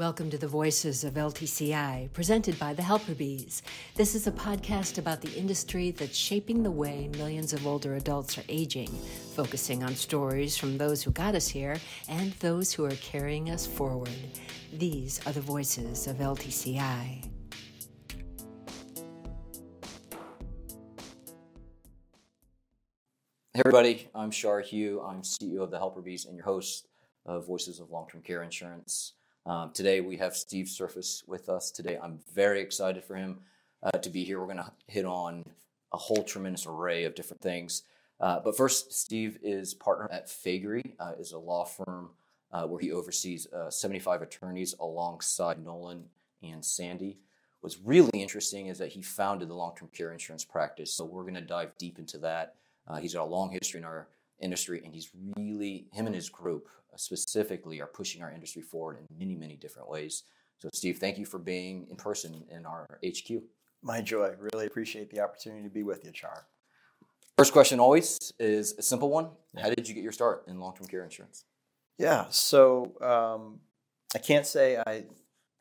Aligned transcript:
Welcome 0.00 0.30
to 0.30 0.38
the 0.38 0.48
Voices 0.48 1.04
of 1.04 1.12
LTCI, 1.12 2.10
presented 2.14 2.58
by 2.58 2.72
the 2.72 2.80
Helper 2.82 3.12
Bees. 3.12 3.60
This 3.96 4.14
is 4.14 4.26
a 4.26 4.32
podcast 4.32 4.96
about 4.96 5.20
the 5.20 5.30
industry 5.34 5.90
that's 5.90 6.16
shaping 6.16 6.62
the 6.62 6.70
way 6.70 7.10
millions 7.18 7.52
of 7.52 7.66
older 7.66 7.96
adults 7.96 8.38
are 8.38 8.44
aging, 8.48 8.88
focusing 9.34 9.84
on 9.84 9.94
stories 9.94 10.56
from 10.56 10.78
those 10.78 11.02
who 11.02 11.10
got 11.10 11.34
us 11.34 11.48
here 11.48 11.76
and 12.08 12.32
those 12.40 12.72
who 12.72 12.86
are 12.86 12.92
carrying 12.92 13.50
us 13.50 13.66
forward. 13.66 14.08
These 14.72 15.20
are 15.26 15.32
the 15.32 15.42
Voices 15.42 16.06
of 16.06 16.16
LTCI. 16.16 16.80
Hey 23.52 23.60
everybody, 23.66 24.08
I'm 24.14 24.30
Char 24.30 24.62
Hu. 24.62 25.02
I'm 25.02 25.20
CEO 25.20 25.58
of 25.58 25.70
the 25.70 25.76
Helper 25.76 26.00
Bees 26.00 26.24
and 26.24 26.34
your 26.34 26.46
host 26.46 26.88
of 27.26 27.46
Voices 27.46 27.80
of 27.80 27.90
Long-Term 27.90 28.22
Care 28.22 28.42
Insurance. 28.42 29.12
Um, 29.50 29.72
today 29.72 30.00
we 30.00 30.16
have 30.18 30.36
Steve 30.36 30.66
Serfass 30.66 31.26
with 31.26 31.48
us. 31.48 31.72
Today 31.72 31.98
I'm 32.00 32.20
very 32.32 32.60
excited 32.60 33.02
for 33.02 33.16
him 33.16 33.40
uh, 33.82 33.98
to 33.98 34.08
be 34.08 34.22
here. 34.22 34.38
We're 34.38 34.46
going 34.46 34.58
to 34.58 34.70
hit 34.86 35.04
on 35.04 35.44
a 35.92 35.96
whole 35.96 36.22
tremendous 36.22 36.66
array 36.66 37.02
of 37.02 37.16
different 37.16 37.40
things. 37.40 37.82
Uh, 38.20 38.38
but 38.38 38.56
first, 38.56 38.92
Steve 38.92 39.38
is 39.42 39.74
partner 39.74 40.08
at 40.12 40.28
Faegre, 40.28 40.92
uh, 41.00 41.14
is 41.18 41.32
a 41.32 41.38
law 41.38 41.64
firm 41.64 42.10
uh, 42.52 42.62
where 42.66 42.78
he 42.78 42.92
oversees 42.92 43.48
uh, 43.52 43.68
75 43.68 44.22
attorneys 44.22 44.76
alongside 44.78 45.64
Nolan 45.64 46.04
and 46.44 46.64
Sandy. 46.64 47.18
What's 47.60 47.80
really 47.84 48.20
interesting 48.20 48.68
is 48.68 48.78
that 48.78 48.90
he 48.90 49.02
founded 49.02 49.48
the 49.48 49.54
long-term 49.54 49.88
care 49.92 50.12
insurance 50.12 50.44
practice. 50.44 50.94
So 50.94 51.04
we're 51.04 51.22
going 51.22 51.34
to 51.34 51.40
dive 51.40 51.76
deep 51.76 51.98
into 51.98 52.18
that. 52.18 52.54
Uh, 52.86 52.98
he's 52.98 53.14
got 53.14 53.24
a 53.24 53.24
long 53.24 53.50
history 53.50 53.78
in 53.78 53.84
our 53.84 54.06
industry, 54.40 54.82
and 54.84 54.94
he's 54.94 55.10
really 55.36 55.86
him 55.92 56.06
and 56.06 56.14
his 56.14 56.28
group 56.28 56.68
specifically 56.96 57.80
are 57.80 57.86
pushing 57.86 58.22
our 58.22 58.30
industry 58.30 58.62
forward 58.62 58.98
in 58.98 59.18
many, 59.18 59.34
many 59.34 59.56
different 59.56 59.88
ways. 59.88 60.24
So, 60.58 60.68
Steve, 60.74 60.98
thank 60.98 61.18
you 61.18 61.24
for 61.24 61.38
being 61.38 61.86
in 61.90 61.96
person 61.96 62.44
in 62.50 62.66
our 62.66 62.86
HQ. 63.04 63.42
My 63.82 64.02
joy. 64.02 64.34
Really 64.52 64.66
appreciate 64.66 65.10
the 65.10 65.20
opportunity 65.20 65.62
to 65.62 65.70
be 65.70 65.82
with 65.82 66.04
you, 66.04 66.12
Char. 66.12 66.46
First 67.38 67.52
question 67.52 67.80
always 67.80 68.18
is 68.38 68.74
a 68.78 68.82
simple 68.82 69.08
one. 69.08 69.30
How 69.58 69.70
did 69.70 69.88
you 69.88 69.94
get 69.94 70.02
your 70.02 70.12
start 70.12 70.44
in 70.46 70.60
long 70.60 70.74
term 70.76 70.86
care 70.86 71.02
insurance? 71.02 71.44
Yeah, 71.98 72.26
so 72.30 72.92
um, 73.00 73.60
I 74.14 74.18
can't 74.18 74.46
say 74.46 74.82
I 74.86 75.04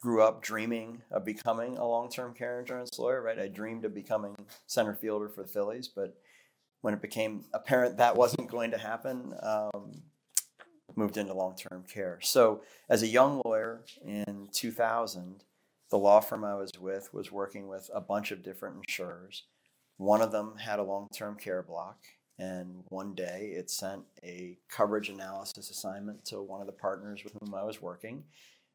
grew 0.01 0.21
up 0.21 0.41
dreaming 0.41 1.01
of 1.11 1.25
becoming 1.25 1.77
a 1.77 1.85
long 1.85 2.09
term 2.09 2.33
care 2.33 2.59
insurance 2.59 2.97
lawyer, 2.99 3.21
right? 3.21 3.39
I 3.39 3.47
dreamed 3.47 3.85
of 3.85 3.93
becoming 3.93 4.35
center 4.67 4.93
fielder 4.93 5.29
for 5.29 5.43
the 5.43 5.49
Phillies, 5.49 5.87
but 5.87 6.17
when 6.81 6.93
it 6.93 7.01
became 7.01 7.45
apparent 7.53 7.97
that 7.97 8.15
wasn't 8.15 8.49
going 8.49 8.71
to 8.71 8.77
happen, 8.77 9.33
um, 9.41 10.03
moved 10.95 11.17
into 11.17 11.33
long 11.33 11.55
term 11.55 11.83
care. 11.91 12.19
So, 12.21 12.61
as 12.89 13.03
a 13.03 13.07
young 13.07 13.41
lawyer 13.45 13.81
in 14.05 14.49
2000, 14.51 15.43
the 15.89 15.97
law 15.97 16.19
firm 16.19 16.43
I 16.43 16.55
was 16.55 16.71
with 16.79 17.13
was 17.13 17.31
working 17.31 17.67
with 17.67 17.89
a 17.93 18.01
bunch 18.01 18.31
of 18.31 18.43
different 18.43 18.77
insurers. 18.77 19.43
One 19.97 20.21
of 20.21 20.31
them 20.31 20.57
had 20.57 20.79
a 20.79 20.83
long 20.83 21.07
term 21.13 21.35
care 21.35 21.63
block, 21.63 21.97
and 22.37 22.83
one 22.89 23.15
day 23.15 23.53
it 23.55 23.69
sent 23.69 24.03
a 24.23 24.57
coverage 24.69 25.09
analysis 25.09 25.69
assignment 25.69 26.25
to 26.25 26.41
one 26.41 26.61
of 26.61 26.67
the 26.67 26.73
partners 26.73 27.23
with 27.23 27.33
whom 27.39 27.53
I 27.53 27.63
was 27.63 27.81
working. 27.81 28.23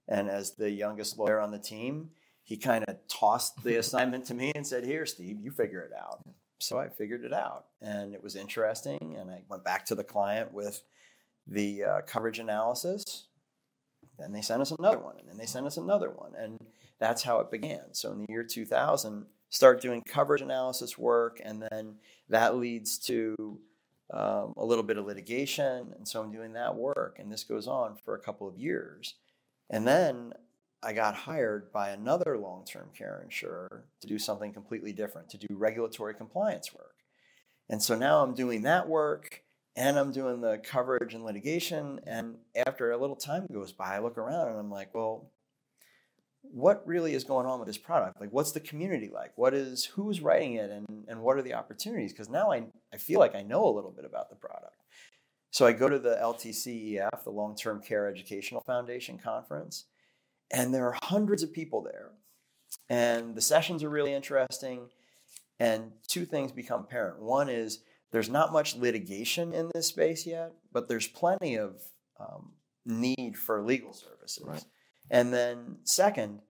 And 0.09 0.29
as 0.29 0.53
the 0.53 0.71
youngest 0.71 1.19
lawyer 1.19 1.41
on 1.41 1.51
the 1.51 1.59
team, 1.59 2.11
he 2.43 2.59
kind 2.59 2.85
of 2.87 2.99
tossed 3.09 3.63
the 3.65 3.77
assignment 3.79 4.27
to 4.27 4.35
me 4.35 4.53
and 4.55 4.67
said, 4.67 4.85
Here, 4.85 5.07
Steve, 5.07 5.39
you 5.41 5.51
figure 5.51 5.81
it 5.81 5.93
out. 5.99 6.21
So 6.65 6.79
I 6.79 6.89
figured 6.89 7.25
it 7.25 7.33
out, 7.33 7.67
and 7.83 8.15
it 8.15 8.23
was 8.23 8.37
interesting. 8.37 9.17
And 9.19 9.31
I 9.31 9.43
went 9.49 9.65
back 9.65 9.85
to 9.87 9.95
the 9.95 10.05
client 10.05 10.53
with 10.53 10.83
the 11.47 11.85
uh, 11.85 12.01
coverage 12.07 12.39
analysis. 12.39 13.27
Then 14.19 14.33
they 14.33 14.41
sent 14.41 14.63
us 14.63 14.71
another 14.71 14.99
one, 14.99 15.17
and 15.19 15.29
then 15.29 15.37
they 15.37 15.47
sent 15.47 15.67
us 15.67 15.77
another 15.77 16.11
one, 16.11 16.33
and 16.39 16.59
that's 16.99 17.23
how 17.23 17.41
it 17.41 17.51
began. 17.51 17.93
So 17.93 18.13
in 18.13 18.21
the 18.21 18.27
year 18.29 18.45
2000, 18.45 19.27
start 19.51 19.81
doing 19.81 20.03
coverage 20.09 20.41
analysis 20.41 20.97
work, 20.97 21.41
and 21.45 21.67
then 21.71 21.97
that 22.29 22.57
leads 22.57 22.99
to 23.01 23.59
um, 24.13 24.55
a 24.57 24.65
little 24.65 24.85
bit 24.85 24.97
of 24.97 25.07
litigation, 25.07 25.93
and 25.97 26.07
so 26.07 26.23
I'm 26.23 26.33
doing 26.33 26.53
that 26.55 26.77
work, 26.77 27.19
and 27.19 27.31
this 27.31 27.45
goes 27.45 27.67
on 27.67 27.97
for 28.05 28.15
a 28.15 28.21
couple 28.21 28.49
of 28.49 28.57
years, 28.57 29.15
and 29.69 29.87
then 29.87 30.33
I 30.85 30.93
got 30.93 31.15
hired 31.15 31.73
by 31.73 31.91
another 31.91 32.37
long-term 32.39 32.91
care 32.97 33.21
insurer 33.25 33.85
to 34.01 34.07
do 34.07 34.19
something 34.19 34.53
completely 34.53 34.93
different, 34.93 35.31
to 35.31 35.39
do 35.39 35.57
regulatory 35.57 36.15
compliance 36.15 36.75
work, 36.75 36.97
and 37.69 37.83
so 37.83 37.97
now 37.97 38.23
I'm 38.23 38.35
doing 38.35 38.63
that 38.63 38.89
work 38.89 39.43
and 39.77 39.99
I'm 39.99 40.13
doing 40.13 40.41
the 40.41 40.59
coverage 40.59 41.15
and 41.15 41.25
litigation. 41.25 42.01
And 42.07 42.37
after 42.67 42.93
a 42.93 42.97
little 42.97 43.17
time 43.17 43.47
goes 43.53 43.73
by, 43.73 43.97
I 43.97 43.99
look 43.99 44.19
around 44.19 44.49
and 44.49 44.59
I'm 44.59 44.71
like, 44.71 44.95
well, 44.95 45.31
what 46.43 46.87
really 46.87 47.15
is 47.15 47.25
going 47.25 47.47
on 47.47 47.59
with 47.59 47.67
this 47.67 47.79
product? 47.79 48.21
Like, 48.21 48.33
what's 48.33 48.53
the 48.53 48.61
community 48.61 49.11
like? 49.13 49.33
What 49.37 49.55
is 49.55 49.87
who's 49.87 50.21
writing 50.21 50.55
it, 50.55 50.71
and 50.71 50.87
and 51.09 51.23
what 51.23 51.39
are 51.39 51.43
the 51.43 51.55
opportunities? 51.55 52.13
Because 52.13 52.29
now 52.29 52.53
I 52.53 52.65
I 52.93 52.99
feel 52.99 53.19
like 53.19 53.35
I 53.35 53.43
know 53.43 53.67
a 53.67 53.75
little 53.75 53.91
bit 53.91 54.05
about 54.05 54.29
the 54.29 54.37
product. 54.37 54.77
So 55.51 55.67
I 55.67 55.73
go 55.73 55.89
to 55.89 55.99
the 55.99 56.19
LTCEF, 56.21 57.25
the 57.25 57.31
Long 57.31 57.57
Term 57.57 57.81
Care 57.81 58.09
Educational 58.09 58.61
Foundation 58.61 59.19
conference, 59.19 59.87
and 60.51 60.73
there 60.73 60.87
are 60.87 60.97
hundreds 61.03 61.43
of 61.43 61.53
people 61.53 61.83
there, 61.83 62.11
and 62.89 63.35
the 63.35 63.41
sessions 63.41 63.83
are 63.83 63.91
really 63.91 64.13
interesting. 64.13 64.89
And 65.61 65.93
two 66.09 66.25
things 66.27 66.51
become 66.51 66.81
apparent. 66.81 67.23
One 67.23 67.49
is 67.49 67.79
there's 68.11 68.29
not 68.29 68.53
much 68.53 68.75
litigation 68.75 69.53
in 69.53 69.71
this 69.73 69.87
space 69.87 70.27
yet, 70.27 70.53
but 70.73 70.89
there's 70.89 71.07
plenty 71.07 71.57
of 71.57 71.81
um, 72.19 72.53
need 72.85 73.37
for 73.37 73.63
legal 73.63 73.93
services. 73.93 74.45
Right. 74.45 74.65
And 75.11 75.33
then, 75.33 75.77
second, 75.85 76.41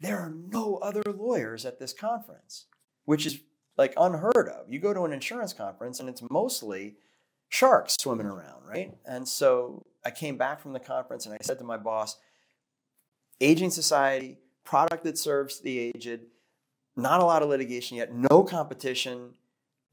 there 0.00 0.18
are 0.18 0.30
no 0.30 0.76
other 0.76 1.02
lawyers 1.06 1.64
at 1.64 1.78
this 1.78 1.92
conference, 1.92 2.66
which 3.04 3.26
is 3.26 3.40
like 3.76 3.92
unheard 3.96 4.48
of. 4.48 4.68
You 4.68 4.80
go 4.80 4.94
to 4.94 5.02
an 5.02 5.12
insurance 5.12 5.52
conference 5.52 6.00
and 6.00 6.08
it's 6.08 6.22
mostly 6.30 6.96
sharks 7.48 7.96
swimming 7.98 8.26
around, 8.26 8.64
right? 8.66 8.94
And 9.06 9.26
so 9.26 9.86
I 10.04 10.10
came 10.10 10.36
back 10.36 10.60
from 10.60 10.72
the 10.72 10.80
conference 10.80 11.26
and 11.26 11.34
I 11.34 11.38
said 11.42 11.58
to 11.58 11.64
my 11.64 11.76
boss, 11.76 12.16
Aging 13.40 13.70
Society, 13.70 14.38
product 14.64 15.04
that 15.04 15.18
serves 15.18 15.60
the 15.60 15.78
aged, 15.78 16.20
not 16.96 17.20
a 17.20 17.24
lot 17.24 17.42
of 17.42 17.48
litigation 17.48 17.96
yet, 17.96 18.12
no 18.12 18.42
competition, 18.42 19.34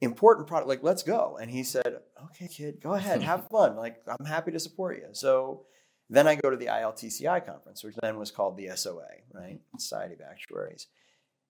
important 0.01 0.47
product 0.47 0.67
like 0.67 0.83
let's 0.83 1.03
go. 1.03 1.37
And 1.41 1.49
he 1.49 1.63
said 1.63 1.99
okay 2.25 2.47
kid 2.47 2.81
go 2.81 2.93
ahead 2.93 3.21
have 3.21 3.47
fun. 3.51 3.75
Like 3.75 4.01
i'm 4.07 4.25
happy 4.25 4.51
to 4.51 4.59
support 4.59 4.97
you. 4.97 5.09
So 5.13 5.65
then 6.09 6.27
i 6.27 6.35
go 6.35 6.49
to 6.49 6.57
the 6.57 6.67
iltci 6.67 7.45
conference 7.45 7.83
which 7.83 7.95
then 8.01 8.17
was 8.17 8.31
called 8.31 8.57
the 8.57 8.69
soa 8.75 9.07
right? 9.33 9.59
Society 9.77 10.15
of 10.15 10.21
actuaries. 10.21 10.87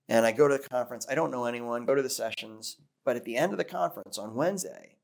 And 0.08 0.26
i 0.26 0.32
go 0.32 0.48
to 0.48 0.58
the 0.58 0.70
conference. 0.70 1.06
I 1.10 1.16
don't 1.16 1.32
know 1.32 1.46
anyone. 1.46 1.86
Go 1.86 1.96
to 1.96 2.04
the 2.04 2.10
sessions. 2.10 2.78
But 3.04 3.16
at 3.16 3.24
the 3.24 3.38
end 3.38 3.52
of 3.52 3.58
the 3.58 3.64
conference 3.64 4.18
on 4.18 4.36
wednesday 4.36 4.96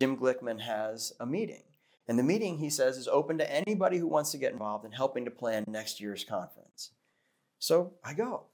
jim 0.00 0.16
glickman 0.16 0.60
has 0.60 1.12
a 1.20 1.26
meeting 1.26 1.62
and 2.06 2.18
the 2.18 2.22
meeting 2.22 2.58
he 2.58 2.70
says 2.70 2.96
is 2.98 3.08
open 3.08 3.38
to 3.38 3.50
anybody 3.50 3.98
who 3.98 4.06
wants 4.06 4.30
to 4.32 4.38
get 4.38 4.52
involved 4.52 4.84
in 4.84 4.92
helping 4.92 5.24
to 5.24 5.30
plan 5.30 5.64
next 5.66 6.00
year's 6.00 6.24
conference. 6.24 6.90
So 7.58 7.94
i 8.04 8.12
go. 8.12 8.44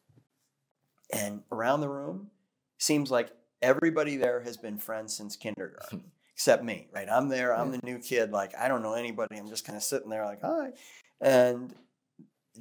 And 1.12 1.42
around 1.50 1.80
the 1.80 1.88
room 1.88 2.30
seems 2.78 3.10
like 3.10 3.30
everybody 3.60 4.16
there 4.16 4.40
has 4.42 4.56
been 4.56 4.78
friends 4.78 5.16
since 5.16 5.36
kindergarten 5.36 6.04
except 6.34 6.64
me 6.64 6.88
right? 6.94 7.08
I'm 7.10 7.28
there 7.28 7.54
i'm 7.54 7.72
the 7.72 7.80
new 7.82 7.98
kid 7.98 8.30
like 8.30 8.54
i 8.56 8.68
don't 8.68 8.82
know 8.82 8.94
anybody. 8.94 9.36
I'm 9.36 9.48
just 9.48 9.66
kind 9.66 9.76
of 9.76 9.82
sitting 9.82 10.08
there 10.08 10.24
like 10.24 10.40
hi. 10.40 10.70
And 11.20 11.74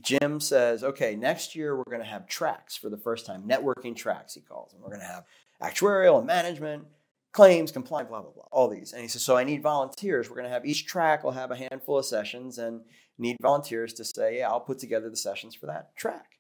jim 0.02 0.40
says 0.40 0.84
okay 0.84 1.16
next 1.16 1.56
year 1.56 1.76
we're 1.76 1.84
going 1.84 2.02
to 2.02 2.06
have 2.06 2.28
tracks 2.28 2.78
for 2.78 2.90
the 2.90 2.98
first 2.98 3.26
time 3.26 3.44
networking 3.48 3.96
tracks 3.96 4.34
he 4.34 4.42
calls 4.42 4.72
them. 4.72 4.82
We're 4.82 4.90
going 4.90 5.02
to 5.02 5.06
have 5.06 5.26
actuarial 5.62 6.18
and 6.18 6.28
management 6.28 6.86
claims 7.32 7.72
compliance 7.72 8.10
blah 8.10 8.22
blah 8.22 8.32
blah 8.32 8.44
all 8.52 8.68
these 8.68 8.92
and 8.92 9.02
he 9.02 9.08
says 9.08 9.22
so 9.22 9.38
i 9.38 9.44
need 9.44 9.62
volunteers 9.62 10.30
we're 10.30 10.36
going 10.36 10.48
to 10.48 10.52
have 10.52 10.66
each 10.66 10.86
track 10.86 11.24
will 11.24 11.32
have 11.32 11.52
a 11.52 11.56
handful 11.56 11.98
of 12.00 12.06
sessions 12.06 12.58
and 12.58 12.82
need 13.18 13.38
volunteers 13.42 13.94
to 13.94 14.04
say 14.04 14.40
yeah 14.40 14.50
i'll 14.50 14.60
put 14.60 14.80
together 14.80 15.10
the 15.10 15.18
sessions 15.18 15.54
for 15.54 15.68
that 15.68 15.96
track 15.96 16.40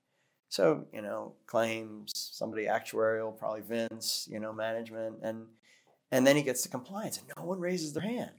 so, 0.49 0.85
you 0.91 1.03
know, 1.03 1.33
claims, 1.45 2.11
somebody 2.15 2.65
actuarial, 2.65 3.37
probably 3.37 3.61
Vince, 3.61 4.27
you 4.29 4.39
know, 4.39 4.51
management, 4.51 5.17
and 5.21 5.45
and 6.11 6.25
then 6.25 6.35
he 6.35 6.41
gets 6.41 6.63
to 6.63 6.69
compliance 6.69 7.19
and 7.19 7.27
no 7.37 7.43
one 7.43 7.59
raises 7.59 7.93
their 7.93 8.01
hand. 8.01 8.31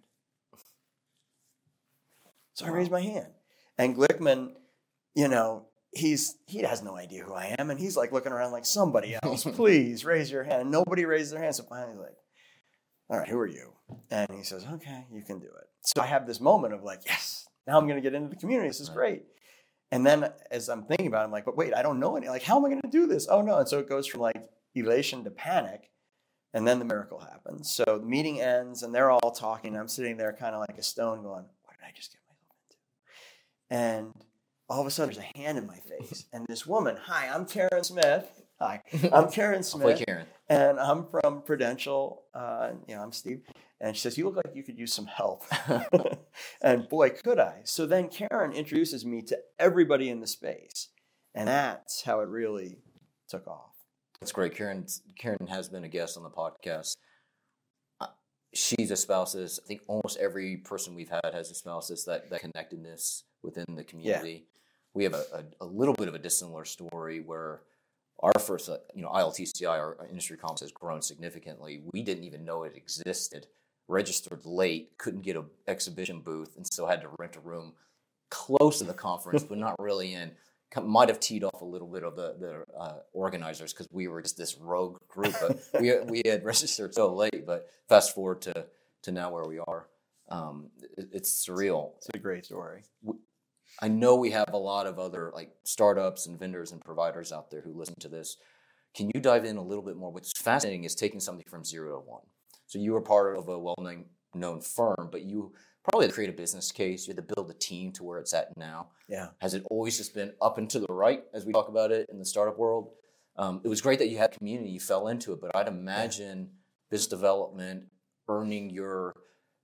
So 2.54 2.66
I 2.66 2.70
raise 2.70 2.90
my 2.90 3.00
hand. 3.00 3.28
And 3.78 3.96
Glickman, 3.96 4.54
you 5.14 5.28
know, 5.28 5.66
he's 5.92 6.36
he 6.46 6.58
has 6.58 6.82
no 6.82 6.96
idea 6.96 7.22
who 7.22 7.32
I 7.32 7.54
am, 7.58 7.70
and 7.70 7.78
he's 7.78 7.96
like 7.96 8.10
looking 8.10 8.32
around 8.32 8.50
like 8.50 8.66
somebody 8.66 9.16
else, 9.22 9.44
please 9.54 10.04
raise 10.04 10.32
your 10.32 10.42
hand. 10.42 10.62
And 10.62 10.70
nobody 10.72 11.04
raises 11.04 11.30
their 11.30 11.40
hand. 11.40 11.54
So 11.54 11.62
finally 11.62 11.96
like, 11.96 12.16
All 13.10 13.18
right, 13.18 13.28
who 13.28 13.38
are 13.38 13.46
you? 13.46 13.72
And 14.10 14.28
he 14.30 14.44
says, 14.44 14.64
Okay, 14.72 15.06
you 15.12 15.22
can 15.22 15.38
do 15.38 15.46
it. 15.46 15.68
So 15.82 16.00
I 16.00 16.06
have 16.06 16.26
this 16.26 16.40
moment 16.40 16.72
of 16.72 16.82
like, 16.82 17.00
yes, 17.04 17.48
now 17.66 17.78
I'm 17.78 17.86
gonna 17.88 18.00
get 18.00 18.14
into 18.14 18.28
the 18.28 18.36
community. 18.36 18.68
This 18.68 18.80
is 18.80 18.88
great. 18.88 19.24
And 19.92 20.06
then 20.06 20.32
as 20.50 20.68
I'm 20.68 20.84
thinking 20.84 21.08
about 21.08 21.22
it, 21.22 21.24
I'm 21.24 21.32
like, 21.32 21.44
but 21.44 21.56
wait, 21.56 21.74
I 21.74 21.82
don't 21.82 21.98
know 21.98 22.16
any. 22.16 22.28
Like, 22.28 22.44
how 22.44 22.56
am 22.56 22.64
I 22.64 22.68
going 22.68 22.82
to 22.82 22.88
do 22.88 23.06
this? 23.06 23.26
Oh 23.28 23.42
no. 23.42 23.58
And 23.58 23.68
so 23.68 23.78
it 23.80 23.88
goes 23.88 24.06
from 24.06 24.20
like 24.20 24.48
elation 24.74 25.24
to 25.24 25.30
panic. 25.30 25.90
And 26.52 26.66
then 26.66 26.78
the 26.78 26.84
miracle 26.84 27.20
happens. 27.20 27.70
So 27.70 27.84
the 27.84 28.06
meeting 28.06 28.40
ends 28.40 28.82
and 28.82 28.94
they're 28.94 29.10
all 29.10 29.30
talking. 29.30 29.76
I'm 29.76 29.88
sitting 29.88 30.16
there 30.16 30.32
kind 30.32 30.54
of 30.54 30.60
like 30.60 30.78
a 30.78 30.82
stone 30.82 31.22
going, 31.22 31.44
what 31.64 31.76
did 31.78 31.86
I 31.86 31.92
just 31.94 32.12
get 32.12 32.20
myself 32.28 32.54
into? 32.68 33.82
And 33.82 34.24
all 34.68 34.80
of 34.80 34.86
a 34.86 34.90
sudden 34.90 35.14
there's 35.14 35.24
a 35.24 35.38
hand 35.38 35.58
in 35.58 35.66
my 35.66 35.78
face, 35.78 36.26
and 36.32 36.46
this 36.48 36.64
woman, 36.64 36.96
hi, 36.96 37.28
I'm 37.28 37.44
Karen 37.44 37.82
Smith. 37.82 38.24
Hi, 38.60 38.82
I'm 39.12 39.28
Karen 39.32 39.64
Smith, 39.64 40.02
Karen. 40.06 40.26
And 40.50 40.80
I'm 40.80 41.06
from 41.06 41.42
Prudential. 41.42 42.24
Uh, 42.34 42.72
you 42.88 42.96
know, 42.96 43.02
I'm 43.02 43.12
Steve. 43.12 43.42
And 43.80 43.96
she 43.96 44.02
says, 44.02 44.18
You 44.18 44.26
look 44.26 44.36
like 44.36 44.54
you 44.54 44.64
could 44.64 44.76
use 44.76 44.92
some 44.92 45.06
help. 45.06 45.44
and 46.62 46.88
boy, 46.88 47.10
could 47.10 47.38
I. 47.38 47.60
So 47.64 47.86
then 47.86 48.08
Karen 48.08 48.52
introduces 48.52 49.06
me 49.06 49.22
to 49.22 49.38
everybody 49.58 50.10
in 50.10 50.20
the 50.20 50.26
space. 50.26 50.88
And 51.34 51.46
that's 51.46 52.02
how 52.02 52.20
it 52.20 52.28
really 52.28 52.78
took 53.28 53.46
off. 53.46 53.70
That's 54.20 54.32
great. 54.32 54.54
Karen 54.54 54.86
Karen 55.16 55.46
has 55.46 55.68
been 55.68 55.84
a 55.84 55.88
guest 55.88 56.16
on 56.16 56.24
the 56.24 56.30
podcast. 56.30 56.96
Uh, 58.00 58.08
She's 58.52 58.90
espouses. 58.90 59.60
I 59.64 59.66
think 59.68 59.82
almost 59.86 60.18
every 60.18 60.56
person 60.56 60.96
we've 60.96 61.08
had 61.08 61.32
has 61.32 61.50
espouses 61.50 62.04
that 62.06 62.28
that 62.30 62.40
connectedness 62.40 63.22
within 63.42 63.76
the 63.76 63.84
community. 63.84 64.46
We 64.92 65.04
have 65.04 65.14
a, 65.14 65.24
a, 65.32 65.64
a 65.64 65.66
little 65.66 65.94
bit 65.94 66.08
of 66.08 66.16
a 66.16 66.18
dissimilar 66.18 66.64
story 66.64 67.20
where 67.20 67.60
our 68.22 68.38
first, 68.38 68.68
uh, 68.68 68.78
you 68.94 69.02
know, 69.02 69.08
ILTCI, 69.08 69.68
our 69.68 70.06
industry 70.08 70.36
conference 70.36 70.60
has 70.60 70.72
grown 70.72 71.02
significantly. 71.02 71.82
We 71.92 72.02
didn't 72.02 72.24
even 72.24 72.44
know 72.44 72.64
it 72.64 72.76
existed. 72.76 73.46
Registered 73.88 74.44
late, 74.44 74.96
couldn't 74.98 75.22
get 75.22 75.36
an 75.36 75.46
exhibition 75.66 76.20
booth, 76.20 76.56
and 76.56 76.66
so 76.70 76.86
had 76.86 77.00
to 77.00 77.08
rent 77.18 77.36
a 77.36 77.40
room 77.40 77.72
close 78.30 78.78
to 78.78 78.84
the 78.84 78.94
conference, 78.94 79.42
but 79.48 79.58
not 79.58 79.74
really 79.78 80.14
in. 80.14 80.32
Might 80.80 81.08
have 81.08 81.18
teed 81.18 81.42
off 81.42 81.62
a 81.62 81.64
little 81.64 81.88
bit 81.88 82.04
of 82.04 82.14
the 82.14 82.36
the 82.38 82.78
uh, 82.78 82.98
organizers 83.12 83.72
because 83.72 83.88
we 83.90 84.06
were 84.06 84.22
just 84.22 84.36
this 84.36 84.56
rogue 84.56 84.98
group. 85.08 85.34
But 85.40 85.80
we 85.80 85.98
we 86.02 86.22
had 86.24 86.44
registered 86.44 86.94
so 86.94 87.12
late. 87.12 87.44
But 87.44 87.68
fast 87.88 88.14
forward 88.14 88.40
to 88.42 88.66
to 89.02 89.10
now 89.10 89.32
where 89.32 89.44
we 89.44 89.58
are, 89.58 89.88
um, 90.28 90.68
it, 90.96 91.08
it's 91.10 91.44
surreal. 91.44 91.94
It's 91.96 92.08
a 92.14 92.18
great 92.18 92.44
story. 92.44 92.84
I 93.80 93.88
know 93.88 94.16
we 94.16 94.30
have 94.30 94.52
a 94.52 94.58
lot 94.58 94.86
of 94.86 94.98
other 94.98 95.30
like 95.34 95.50
startups 95.64 96.26
and 96.26 96.38
vendors 96.38 96.72
and 96.72 96.80
providers 96.84 97.32
out 97.32 97.50
there 97.50 97.62
who 97.62 97.72
listen 97.72 97.94
to 98.00 98.08
this. 98.08 98.36
Can 98.94 99.10
you 99.14 99.20
dive 99.20 99.44
in 99.44 99.56
a 99.56 99.62
little 99.62 99.84
bit 99.84 99.96
more? 99.96 100.10
What's 100.10 100.32
fascinating 100.36 100.84
is 100.84 100.94
taking 100.94 101.20
something 101.20 101.46
from 101.48 101.64
zero 101.64 102.00
to 102.00 102.06
one. 102.06 102.24
So 102.66 102.78
you 102.78 102.92
were 102.92 103.00
part 103.00 103.36
of 103.36 103.48
a 103.48 103.58
well-known 103.58 104.60
firm, 104.60 105.08
but 105.10 105.22
you 105.22 105.52
probably 105.84 106.06
had 106.06 106.10
to 106.10 106.14
create 106.14 106.30
a 106.30 106.36
business 106.36 106.70
case. 106.72 107.06
You 107.06 107.14
had 107.14 107.28
to 107.28 107.34
build 107.34 107.50
a 107.50 107.54
team 107.54 107.92
to 107.92 108.04
where 108.04 108.18
it's 108.18 108.34
at 108.34 108.56
now. 108.56 108.88
Yeah. 109.08 109.28
Has 109.40 109.54
it 109.54 109.64
always 109.70 109.96
just 109.96 110.14
been 110.14 110.32
up 110.42 110.58
and 110.58 110.68
to 110.70 110.80
the 110.80 110.92
right 110.92 111.22
as 111.32 111.46
we 111.46 111.52
talk 111.52 111.68
about 111.68 111.90
it 111.90 112.06
in 112.10 112.18
the 112.18 112.24
startup 112.24 112.58
world? 112.58 112.90
Um, 113.36 113.60
it 113.64 113.68
was 113.68 113.80
great 113.80 113.98
that 114.00 114.08
you 114.08 114.18
had 114.18 114.32
community, 114.32 114.70
you 114.70 114.80
fell 114.80 115.08
into 115.08 115.32
it, 115.32 115.40
but 115.40 115.54
I'd 115.56 115.68
imagine 115.68 116.50
business 116.90 117.06
development, 117.06 117.84
earning 118.28 118.70
your 118.70 119.14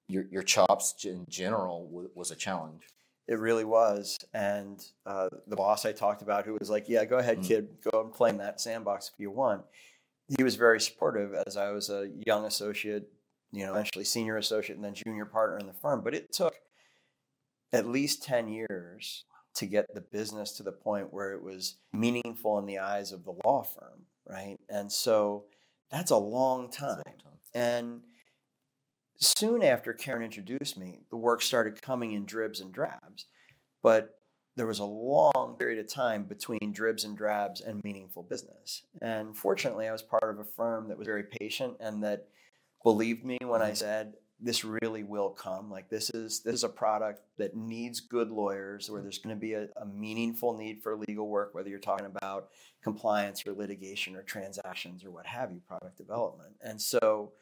your, 0.09 0.25
your 0.31 0.43
chops 0.43 1.05
in 1.05 1.25
general 1.29 1.89
was 2.15 2.31
a 2.31 2.37
challenge. 2.37 2.87
It 3.29 3.39
really 3.39 3.65
was. 3.65 4.19
And 4.33 4.85
uh, 5.05 5.29
the 5.47 5.57
boss 5.57 5.85
I 5.85 5.93
talked 5.93 6.23
about, 6.23 6.45
who 6.47 6.57
was 6.59 6.71
like, 6.71 6.89
Yeah, 6.89 7.05
go 7.05 7.19
ahead, 7.19 7.39
Mm. 7.39 7.49
kid, 7.49 7.69
go 7.91 8.01
and 8.01 8.13
play 8.13 8.31
in 8.31 8.39
that 8.39 8.61
sandbox 8.61 9.11
if 9.13 9.19
you 9.19 9.31
want. 9.31 9.63
He 10.37 10.43
was 10.43 10.57
very 10.57 10.81
supportive 10.81 11.35
as 11.47 11.57
I 11.57 11.71
was 11.71 11.89
a 11.91 12.11
young 12.27 12.45
associate, 12.45 13.09
you 13.53 13.65
know, 13.65 13.73
eventually 13.73 14.05
senior 14.05 14.37
associate 14.37 14.77
and 14.77 14.85
then 14.85 14.95
junior 14.95 15.25
partner 15.25 15.59
in 15.59 15.67
the 15.67 15.73
firm. 15.73 16.03
But 16.03 16.15
it 16.15 16.33
took 16.33 16.55
at 17.73 17.87
least 17.87 18.23
10 18.23 18.49
years 18.49 19.25
to 19.55 19.67
get 19.67 19.87
the 19.95 20.01
business 20.01 20.53
to 20.53 20.63
the 20.63 20.73
point 20.73 21.13
where 21.13 21.33
it 21.33 21.43
was 21.43 21.77
meaningful 21.93 22.59
in 22.59 22.67
the 22.67 22.79
eyes 22.79 23.13
of 23.13 23.25
the 23.25 23.35
law 23.45 23.63
firm, 23.63 24.03
right? 24.29 24.57
And 24.69 24.91
so 24.93 25.45
that's 25.91 26.11
a 26.11 26.17
long 26.17 26.71
time. 26.71 27.03
And 27.55 28.03
soon 29.19 29.63
after 29.63 29.93
Karen 29.93 30.23
introduced 30.23 30.79
me, 30.79 31.01
the 31.11 31.17
work 31.17 31.43
started 31.43 31.83
coming 31.83 32.13
in 32.13 32.25
dribs 32.25 32.61
and 32.61 32.73
drabs. 32.73 33.27
But 33.83 34.19
there 34.57 34.67
was 34.67 34.79
a 34.79 34.85
long 34.85 35.57
period 35.59 35.79
of 35.79 35.93
time 35.93 36.25
between 36.25 36.73
dribs 36.73 37.05
and 37.05 37.17
drabs 37.17 37.61
and 37.61 37.85
meaningful 37.85 38.23
business. 38.23 38.83
And 39.03 39.37
fortunately, 39.37 39.87
I 39.87 39.93
was 39.93 40.03
part 40.03 40.31
of 40.31 40.39
a 40.39 40.45
firm 40.45 40.89
that 40.89 40.99
was 40.99 41.07
very 41.07 41.25
patient 41.25 41.77
and 41.79 42.03
that 42.03 42.29
believed 42.83 43.25
me 43.25 43.39
when 43.43 43.61
I 43.61 43.67
mm-hmm. 43.67 43.75
said, 43.75 44.15
this 44.41 44.65
really 44.65 45.03
will 45.03 45.31
come. 45.31 45.71
Like 45.71 45.89
this 45.89 46.11
is 46.11 46.41
this 46.41 46.55
is 46.55 46.65
a 46.65 46.69
product 46.69 47.23
that 47.39 47.57
needs 47.57 48.01
good 48.01 48.31
lawyers, 48.31 48.91
where 48.91 49.01
mm. 49.01 49.05
there's 49.05 49.19
going 49.19 49.35
to 49.35 49.41
be 49.41 49.55
a, 49.55 49.69
a 49.81 49.87
meaningful 49.87 50.57
need 50.57 50.83
for 50.83 50.97
legal 50.97 51.29
work, 51.29 51.55
whether 51.55 51.71
you're 51.71 51.79
talking 51.79 52.07
about 52.07 52.49
compliance 52.83 53.43
or 53.47 53.53
litigation 53.53 54.15
or 54.15 54.23
transactions 54.23 55.05
or 55.05 55.11
what 55.11 55.27
have 55.27 55.53
you, 55.53 55.61
product 55.67 55.97
development. 55.97 56.55
And 56.61 56.81
so 56.81 57.33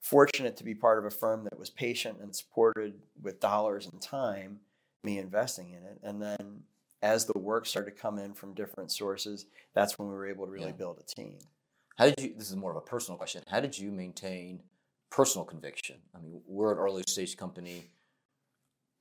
fortunate 0.00 0.56
to 0.56 0.64
be 0.64 0.74
part 0.74 0.98
of 0.98 1.04
a 1.04 1.10
firm 1.10 1.44
that 1.44 1.58
was 1.58 1.70
patient 1.70 2.18
and 2.20 2.34
supported 2.34 2.94
with 3.22 3.40
dollars 3.40 3.86
and 3.86 4.00
time 4.00 4.60
me 5.04 5.18
investing 5.18 5.70
in 5.70 5.82
it 5.84 5.98
and 6.02 6.20
then 6.22 6.62
as 7.02 7.24
the 7.26 7.38
work 7.38 7.66
started 7.66 7.90
to 7.94 8.00
come 8.00 8.18
in 8.18 8.32
from 8.34 8.54
different 8.54 8.90
sources 8.90 9.46
that's 9.74 9.98
when 9.98 10.08
we 10.08 10.14
were 10.14 10.26
able 10.28 10.44
to 10.46 10.50
really 10.52 10.66
Yeah. 10.66 10.72
build 10.72 10.98
a 10.98 11.02
team 11.14 11.38
How 11.96 12.04
did 12.06 12.20
you? 12.20 12.34
This 12.36 12.48
is 12.50 12.56
more 12.56 12.70
of 12.70 12.76
a 12.76 12.80
personal 12.80 13.18
question. 13.18 13.42
How 13.48 13.58
did 13.58 13.76
you 13.76 13.90
maintain 13.90 14.62
personal 15.10 15.44
conviction? 15.44 15.96
I 16.14 16.20
mean, 16.20 16.40
we're 16.46 16.70
an 16.72 16.78
early 16.78 17.02
stage 17.08 17.36
company. 17.36 17.90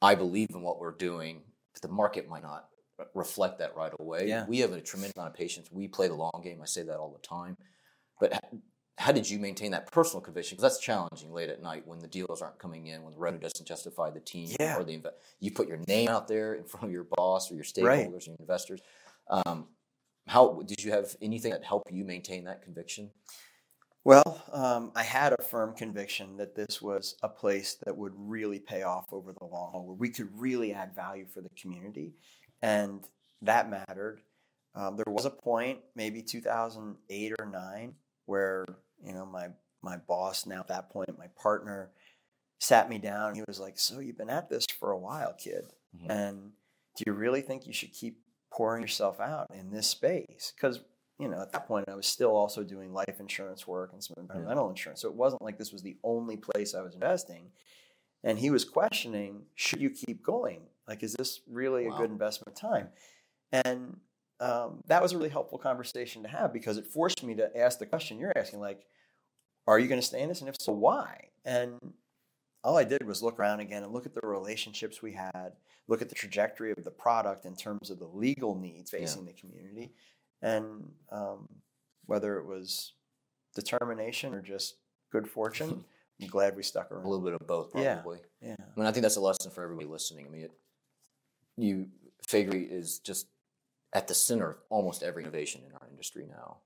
I 0.01 0.15
believe 0.15 0.49
in 0.49 0.61
what 0.63 0.79
we're 0.79 0.93
doing. 0.97 1.43
But 1.73 1.83
the 1.83 1.89
market 1.89 2.27
might 2.27 2.41
not 2.41 2.69
reflect 3.13 3.59
that 3.59 3.75
right 3.75 3.93
away. 3.99 4.27
Yeah. 4.27 4.47
We 4.47 4.57
have 4.61 4.71
a 4.73 4.81
tremendous 4.81 5.15
amount 5.15 5.29
of 5.29 5.35
patience. 5.37 5.71
We 5.71 5.87
play 5.87 6.07
the 6.07 6.15
long 6.15 6.41
game. 6.43 6.59
I 6.59 6.65
say 6.65 6.81
that 6.81 6.97
all 6.97 7.11
the 7.11 7.19
time. 7.27 7.55
But 8.19 8.41
how 8.97 9.11
did 9.11 9.29
you 9.29 9.37
maintain 9.39 9.71
that 9.71 9.91
personal 9.91 10.21
conviction? 10.21 10.55
Because 10.55 10.73
that's 10.73 10.83
challenging 10.83 11.31
late 11.31 11.49
at 11.49 11.61
night 11.61 11.85
when 11.87 11.99
the 11.99 12.07
deals 12.07 12.41
aren't 12.41 12.57
coming 12.57 12.87
in, 12.87 13.03
when 13.03 13.13
the 13.13 13.19
revenue 13.19 13.41
doesn't 13.41 13.67
justify 13.67 14.09
the 14.09 14.19
team 14.19 14.49
Yeah. 14.59 14.77
or 14.77 14.83
the 14.83 14.97
inve- 14.97 15.13
you 15.39 15.51
put 15.51 15.67
your 15.67 15.77
name 15.87 16.09
out 16.09 16.27
there 16.27 16.55
in 16.55 16.63
front 16.65 16.85
of 16.87 16.91
your 16.91 17.03
boss 17.03 17.51
or 17.51 17.55
your 17.55 17.63
stakeholders 17.63 17.85
Right. 17.85 18.07
or 18.07 18.19
your 18.25 18.35
investors. 18.39 18.81
Um, 19.29 19.67
how 20.27 20.61
did 20.65 20.83
you 20.83 20.91
have 20.91 21.15
anything 21.21 21.51
that 21.51 21.63
helped 21.63 21.91
you 21.91 22.03
maintain 22.03 22.43
that 22.45 22.61
conviction? 22.63 23.11
well 24.03 24.41
um, 24.53 24.91
i 24.95 25.03
had 25.03 25.33
a 25.33 25.43
firm 25.43 25.73
conviction 25.75 26.37
that 26.37 26.55
this 26.55 26.81
was 26.81 27.15
a 27.23 27.27
place 27.29 27.75
that 27.85 27.97
would 27.97 28.13
really 28.15 28.57
pay 28.59 28.83
off 28.83 29.05
over 29.11 29.33
the 29.33 29.43
long 29.45 29.71
haul 29.71 29.85
where 29.85 29.95
we 29.95 30.09
could 30.09 30.29
really 30.39 30.71
add 30.73 30.93
value 30.95 31.25
for 31.33 31.41
the 31.41 31.49
community 31.61 32.13
and 32.61 33.05
that 33.41 33.69
mattered 33.69 34.21
um, 34.75 34.95
there 34.95 35.11
was 35.13 35.25
a 35.25 35.29
point 35.29 35.79
maybe 35.95 36.21
2008 36.21 37.33
or 37.39 37.45
9 37.47 37.93
where 38.27 38.65
you 39.03 39.13
know 39.13 39.25
my 39.25 39.47
my 39.83 39.97
boss 39.97 40.45
now 40.45 40.59
at 40.59 40.67
that 40.67 40.89
point 40.89 41.17
my 41.17 41.27
partner 41.41 41.91
sat 42.59 42.89
me 42.89 42.97
down. 42.97 43.35
He 43.35 43.43
was 43.47 43.59
like 43.59 43.77
so 43.77 43.99
you've 43.99 44.17
been 44.17 44.29
at 44.29 44.49
this 44.49 44.65
for 44.79 44.91
a 44.91 44.97
while 44.97 45.33
kid. 45.33 45.65
Mhm. 45.95 46.09
and 46.09 46.51
do 46.95 47.03
you 47.07 47.13
really 47.13 47.41
think 47.41 47.65
you 47.67 47.73
should 47.73 47.93
keep 47.93 48.19
pouring 48.51 48.81
yourself 48.81 49.19
out 49.19 49.47
in 49.53 49.69
this 49.71 49.87
space? 49.87 50.51
Because 50.55 50.79
you 51.19 51.27
know 51.27 51.41
at 51.41 51.51
that 51.51 51.65
point 51.67 51.87
i 51.89 51.95
was 51.95 52.05
still 52.07 52.35
also 52.35 52.63
doing 52.63 52.93
life 52.93 53.19
insurance 53.19 53.65
work 53.67 53.91
and 53.93 54.03
some 54.03 54.15
environmental 54.17 54.69
insurance. 54.69 55.01
So 55.01 55.07
it 55.09 55.15
wasn't 55.15 55.41
like 55.41 55.57
this 55.57 55.71
was 55.71 55.81
the 55.83 55.97
only 56.03 56.37
place 56.37 56.73
i 56.75 56.81
was 56.81 56.93
investing. 56.95 57.51
And 58.23 58.37
he 58.39 58.49
was 58.49 58.65
questioning 58.65 59.45
should 59.55 59.79
you 59.79 59.89
keep 59.91 60.23
going? 60.23 60.61
Like 60.87 61.03
is 61.03 61.13
this 61.13 61.41
really 61.47 61.87
Wow. 61.87 61.95
a 61.95 61.97
good 61.99 62.11
investment 62.11 62.57
time? 62.57 62.89
And 63.51 63.99
um, 64.39 64.83
that 64.87 65.01
was 65.01 65.13
a 65.13 65.17
really 65.17 65.29
helpful 65.29 65.57
conversation 65.57 66.21
to 66.23 66.29
have 66.29 66.53
because 66.53 66.77
it 66.77 66.85
forced 66.87 67.23
me 67.23 67.33
to 67.35 67.57
ask 67.57 67.79
the 67.79 67.85
question 67.85 68.19
you're 68.19 68.33
asking 68.35 68.59
like 68.59 68.85
are 69.67 69.79
you 69.79 69.87
going 69.87 69.99
to 69.99 70.05
stay 70.05 70.21
in 70.21 70.29
this 70.29 70.41
and 70.41 70.49
if 70.49 70.55
so 70.59 70.71
why 70.71 71.29
and 71.45 71.73
all 72.63 72.77
i 72.77 72.83
did 72.83 73.05
was 73.05 73.23
look 73.23 73.39
around 73.39 73.59
again 73.59 73.83
and 73.83 73.91
look 73.93 74.05
at 74.05 74.13
the 74.13 74.21
relationships 74.27 75.01
we 75.01 75.11
had 75.13 75.53
look 75.87 76.01
at 76.01 76.09
the 76.09 76.15
trajectory 76.15 76.71
of 76.71 76.83
the 76.83 76.91
product 76.91 77.45
in 77.45 77.55
terms 77.55 77.89
of 77.89 77.97
the 77.99 78.05
legal 78.07 78.53
needs 78.55 78.91
Yeah. 78.93 78.99
facing 78.99 79.25
the 79.25 79.33
community 79.33 79.91
and 80.41 80.91
um, 81.11 81.47
whether 82.05 82.37
it 82.37 82.45
was 82.45 82.93
determination 83.55 84.33
or 84.33 84.41
just 84.41 84.75
good 85.11 85.27
fortune 85.27 85.83
i'm 86.21 86.27
glad 86.27 86.55
we 86.55 86.63
stuck 86.63 86.91
around. 86.91 87.05
A 87.05 87.09
little 87.09 87.23
bit 87.25 87.33
of 87.39 87.47
both, 87.47 87.71
probably. 87.71 88.19
yeah 88.41 88.55
I 88.59 88.79
mean, 88.79 88.87
I 88.87 88.91
think 88.91 89.03
that's 89.03 89.17
a 89.17 89.21
lesson 89.21 89.51
for 89.51 89.63
everybody 89.63 89.87
listening. 89.87 90.25
I 90.25 90.29
mean, 90.29 90.41
it, 90.45 90.51
you 91.57 91.87
Faegre 92.27 92.67
is 92.71 92.97
just 92.99 93.27
at 93.93 94.07
the 94.07 94.13
center 94.13 94.51
of 94.51 94.57
almost 94.69 95.03
every 95.03 95.23
innovation 95.23 95.61
in 95.65 95.73
our 95.73 95.87
industry 95.89 96.25
now. 96.29 96.57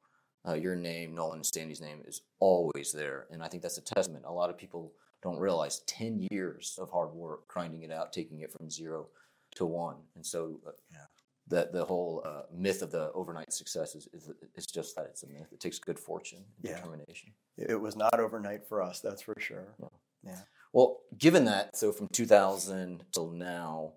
Uh, 0.47 0.53
your 0.53 0.75
name, 0.75 1.13
Nolan 1.13 1.37
and 1.37 1.45
Sandy's 1.45 1.81
name, 1.81 2.01
is 2.07 2.21
always 2.39 2.91
there, 2.91 3.27
and 3.29 3.43
I 3.43 3.47
think 3.47 3.61
that's 3.61 3.77
a 3.77 3.81
testament. 3.83 4.25
A 4.25 4.31
lot 4.31 4.49
of 4.49 4.57
people 4.57 4.91
don't 5.21 5.37
realize 5.37 5.81
ten 5.85 6.27
years 6.31 6.79
of 6.81 6.89
hard 6.89 7.11
work, 7.13 7.47
grinding 7.47 7.83
it 7.83 7.91
out, 7.91 8.11
taking 8.11 8.39
it 8.39 8.51
from 8.51 8.67
zero 8.71 9.07
to 9.55 9.65
one, 9.67 9.97
and 10.15 10.25
so 10.25 10.59
uh, 10.65 10.71
Yeah. 10.91 11.05
that 11.47 11.71
the 11.73 11.85
whole 11.85 12.23
uh, 12.25 12.43
myth 12.51 12.81
of 12.81 12.89
the 12.91 13.11
overnight 13.13 13.53
success 13.53 13.93
is, 13.93 14.07
is 14.13 14.31
is 14.55 14.65
just 14.65 14.95
that 14.95 15.05
it's 15.05 15.21
a 15.21 15.27
myth. 15.27 15.49
It 15.51 15.59
takes 15.59 15.77
good 15.77 15.99
fortune 15.99 16.39
and 16.57 16.69
Yeah. 16.71 16.77
determination. 16.77 17.33
it 17.57 17.79
was 17.79 17.95
not 17.95 18.19
overnight 18.19 18.65
for 18.67 18.81
us 18.81 18.99
that's 19.01 19.21
for 19.21 19.35
sure 19.37 19.75
Yeah. 20.23 20.39
Well, 20.73 21.01
given 21.17 21.45
that, 21.45 21.75
so 21.77 21.91
from 21.91 22.07
2000 22.13 23.03
till 23.11 23.29
now, 23.29 23.93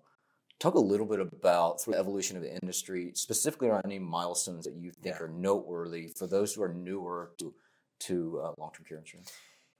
talk 0.59 0.75
a 0.75 0.79
little 0.79 1.05
bit 1.05 1.19
about 1.19 1.81
sort 1.81 1.95
of 1.95 1.97
the 1.97 1.99
evolution 2.07 2.37
of 2.37 2.43
the 2.43 2.53
industry, 2.53 3.11
specifically 3.15 3.67
around 3.67 3.83
any 3.85 3.99
milestones 3.99 4.63
that 4.65 4.75
you 4.75 4.91
think 4.91 5.15
Yeah. 5.15 5.21
are 5.23 5.27
noteworthy 5.27 6.07
for 6.07 6.27
those 6.27 6.53
who 6.53 6.61
are 6.63 6.73
newer 6.73 7.33
to 7.39 7.53
to 7.97 8.41
uh, 8.41 8.51
long-term 8.57 8.83
care 8.85 8.97
insurance. 8.97 9.31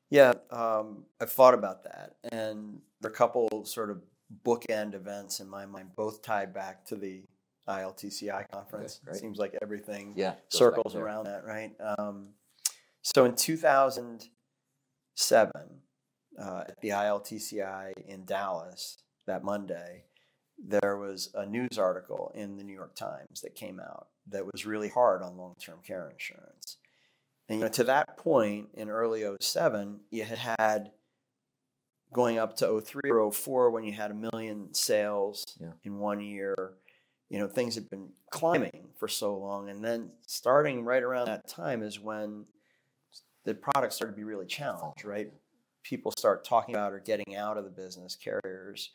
Yeah, 0.09 0.35
um, 0.49 1.05
I've 1.19 1.33
thought 1.33 1.53
about 1.53 1.83
that, 1.83 2.15
and 2.31 2.81
there 3.01 3.11
are 3.11 3.13
a 3.13 3.17
couple 3.17 3.65
sort 3.65 3.91
of 3.91 4.01
bookend 4.45 4.93
events 4.95 5.41
in 5.41 5.49
my 5.49 5.65
mind, 5.65 5.93
both 5.97 6.21
tied 6.21 6.53
back 6.53 6.85
to 6.85 6.95
the 6.95 7.27
ILTCI 7.67 8.49
conference. 8.51 9.01
Okay. 9.07 9.17
Seems 9.17 9.37
like 9.37 9.53
everything 9.61 10.13
Yeah. 10.15 10.35
circles 10.47 10.95
around 10.95 11.25
that, 11.25 11.43
right? 11.45 11.75
Um, 11.79 12.35
so 13.01 13.25
in 13.25 13.35
2007, 13.35 15.81
uh, 16.39 16.63
at 16.67 16.79
the 16.81 16.89
ILTCI 16.89 17.93
in 18.05 18.25
Dallas 18.25 19.03
that 19.25 19.43
Monday, 19.43 20.05
there 20.57 20.97
was 20.97 21.29
a 21.33 21.45
news 21.45 21.77
article 21.77 22.31
in 22.35 22.57
the 22.57 22.63
New 22.63 22.73
York 22.73 22.95
Times 22.95 23.41
that 23.41 23.55
came 23.55 23.79
out 23.79 24.07
that 24.27 24.45
was 24.45 24.65
really 24.65 24.89
hard 24.89 25.21
on 25.21 25.37
long-term 25.37 25.79
care 25.85 26.09
insurance. 26.09 26.77
And 27.47 27.59
you 27.59 27.65
know, 27.65 27.71
to 27.71 27.83
that 27.85 28.17
point 28.17 28.69
in 28.73 28.89
early 28.89 29.23
07, 29.39 29.99
you 30.09 30.23
had 30.23 30.55
had 30.59 30.91
going 32.13 32.39
up 32.39 32.55
to 32.57 32.81
03 32.81 33.11
or 33.11 33.31
04 33.31 33.69
when 33.71 33.83
you 33.83 33.91
had 33.91 34.11
a 34.11 34.15
million 34.15 34.73
sales 34.73 35.43
Yeah. 35.59 35.73
in 35.83 35.99
one 35.99 36.21
year. 36.21 36.55
You 37.29 37.39
know, 37.39 37.47
things 37.47 37.75
had 37.75 37.89
been 37.89 38.13
climbing 38.29 38.89
for 38.97 39.07
so 39.07 39.35
long. 39.35 39.69
And 39.69 39.83
then 39.83 40.11
starting 40.25 40.85
right 40.85 41.03
around 41.03 41.25
that 41.27 41.47
time 41.47 41.83
is 41.83 41.99
when 41.99 42.45
the 43.43 43.53
product 43.53 43.93
started 43.93 44.13
to 44.13 44.17
be 44.17 44.23
really 44.23 44.45
challenged, 44.45 45.03
right? 45.03 45.31
People 45.83 46.11
start 46.17 46.45
talking 46.45 46.75
about 46.75 46.93
or 46.93 46.99
getting 46.99 47.35
out 47.35 47.57
of 47.57 47.63
the 47.63 47.69
business, 47.69 48.15
carriers 48.15 48.91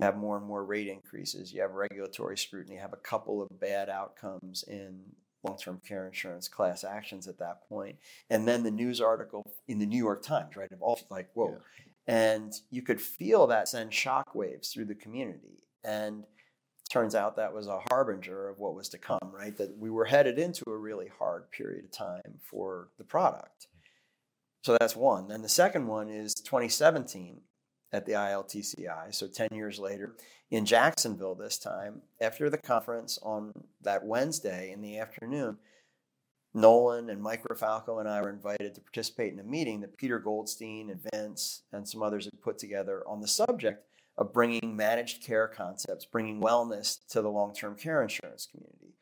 have 0.00 0.16
more 0.16 0.36
and 0.36 0.46
more 0.46 0.64
rate 0.64 0.88
increases, 0.88 1.52
you 1.52 1.60
have 1.60 1.72
regulatory 1.72 2.38
scrutiny, 2.38 2.76
you 2.76 2.80
have 2.80 2.92
a 2.92 2.96
couple 2.96 3.42
of 3.42 3.60
bad 3.60 3.88
outcomes 3.88 4.64
in 4.66 5.00
long-term 5.42 5.80
care 5.86 6.06
insurance 6.06 6.48
class 6.48 6.84
actions 6.84 7.26
at 7.28 7.38
that 7.38 7.68
point. 7.68 7.96
And 8.30 8.46
then 8.46 8.62
the 8.62 8.70
news 8.70 9.00
article 9.00 9.44
in 9.66 9.78
the 9.78 9.86
New 9.86 9.98
York 9.98 10.22
Times, 10.22 10.56
right? 10.56 10.70
Of 10.70 10.82
all 10.82 11.00
like, 11.10 11.28
whoa. 11.34 11.58
Yeah. 11.58 11.84
And 12.06 12.52
you 12.70 12.82
could 12.82 13.00
feel 13.00 13.46
that 13.48 13.68
send 13.68 13.90
shockwaves 13.90 14.72
through 14.72 14.86
the 14.86 14.94
community. 14.94 15.64
And 15.84 16.24
turns 16.88 17.14
out 17.14 17.36
that 17.36 17.54
was 17.54 17.66
a 17.66 17.80
harbinger 17.90 18.48
of 18.48 18.58
what 18.58 18.74
was 18.74 18.88
to 18.88 18.98
come, 18.98 19.30
right? 19.32 19.56
That 19.56 19.76
we 19.78 19.90
were 19.90 20.06
headed 20.06 20.38
into 20.38 20.64
a 20.68 20.76
really 20.76 21.08
hard 21.18 21.50
period 21.50 21.84
of 21.84 21.90
time 21.90 22.40
for 22.40 22.88
the 22.98 23.04
product. 23.04 23.68
So 24.64 24.76
that's 24.78 24.96
one. 24.96 25.28
Then 25.28 25.42
the 25.42 25.48
second 25.48 25.86
one 25.86 26.08
is 26.08 26.34
2017 26.34 27.42
at 27.92 28.06
the 28.06 28.12
ILTCI, 28.12 29.14
so 29.14 29.26
10 29.26 29.48
years 29.52 29.78
later, 29.78 30.14
in 30.50 30.64
Jacksonville 30.64 31.34
this 31.34 31.58
time, 31.58 32.02
after 32.20 32.50
the 32.50 32.58
conference 32.58 33.18
on 33.22 33.52
that 33.82 34.04
Wednesday 34.04 34.72
in 34.72 34.80
the 34.80 34.98
afternoon, 34.98 35.58
Nolan 36.54 37.10
and 37.10 37.22
Mike 37.22 37.44
Rafalco 37.44 38.00
and 38.00 38.08
I 38.08 38.20
were 38.20 38.30
invited 38.30 38.74
to 38.74 38.80
participate 38.80 39.32
in 39.32 39.38
a 39.38 39.44
meeting 39.44 39.80
that 39.80 39.96
Peter 39.96 40.18
Goldstein 40.18 40.90
and 40.90 41.00
Vince 41.12 41.62
and 41.72 41.86
some 41.86 42.02
others 42.02 42.24
had 42.24 42.40
put 42.40 42.58
together 42.58 43.02
on 43.06 43.20
the 43.20 43.28
subject 43.28 43.84
of 44.16 44.32
bringing 44.32 44.74
managed 44.74 45.22
care 45.22 45.46
concepts, 45.46 46.04
bringing 46.04 46.40
wellness 46.40 46.98
to 47.10 47.22
the 47.22 47.30
long 47.30 47.54
term 47.54 47.76
care 47.76 48.02
insurance 48.02 48.46
community. 48.50 48.94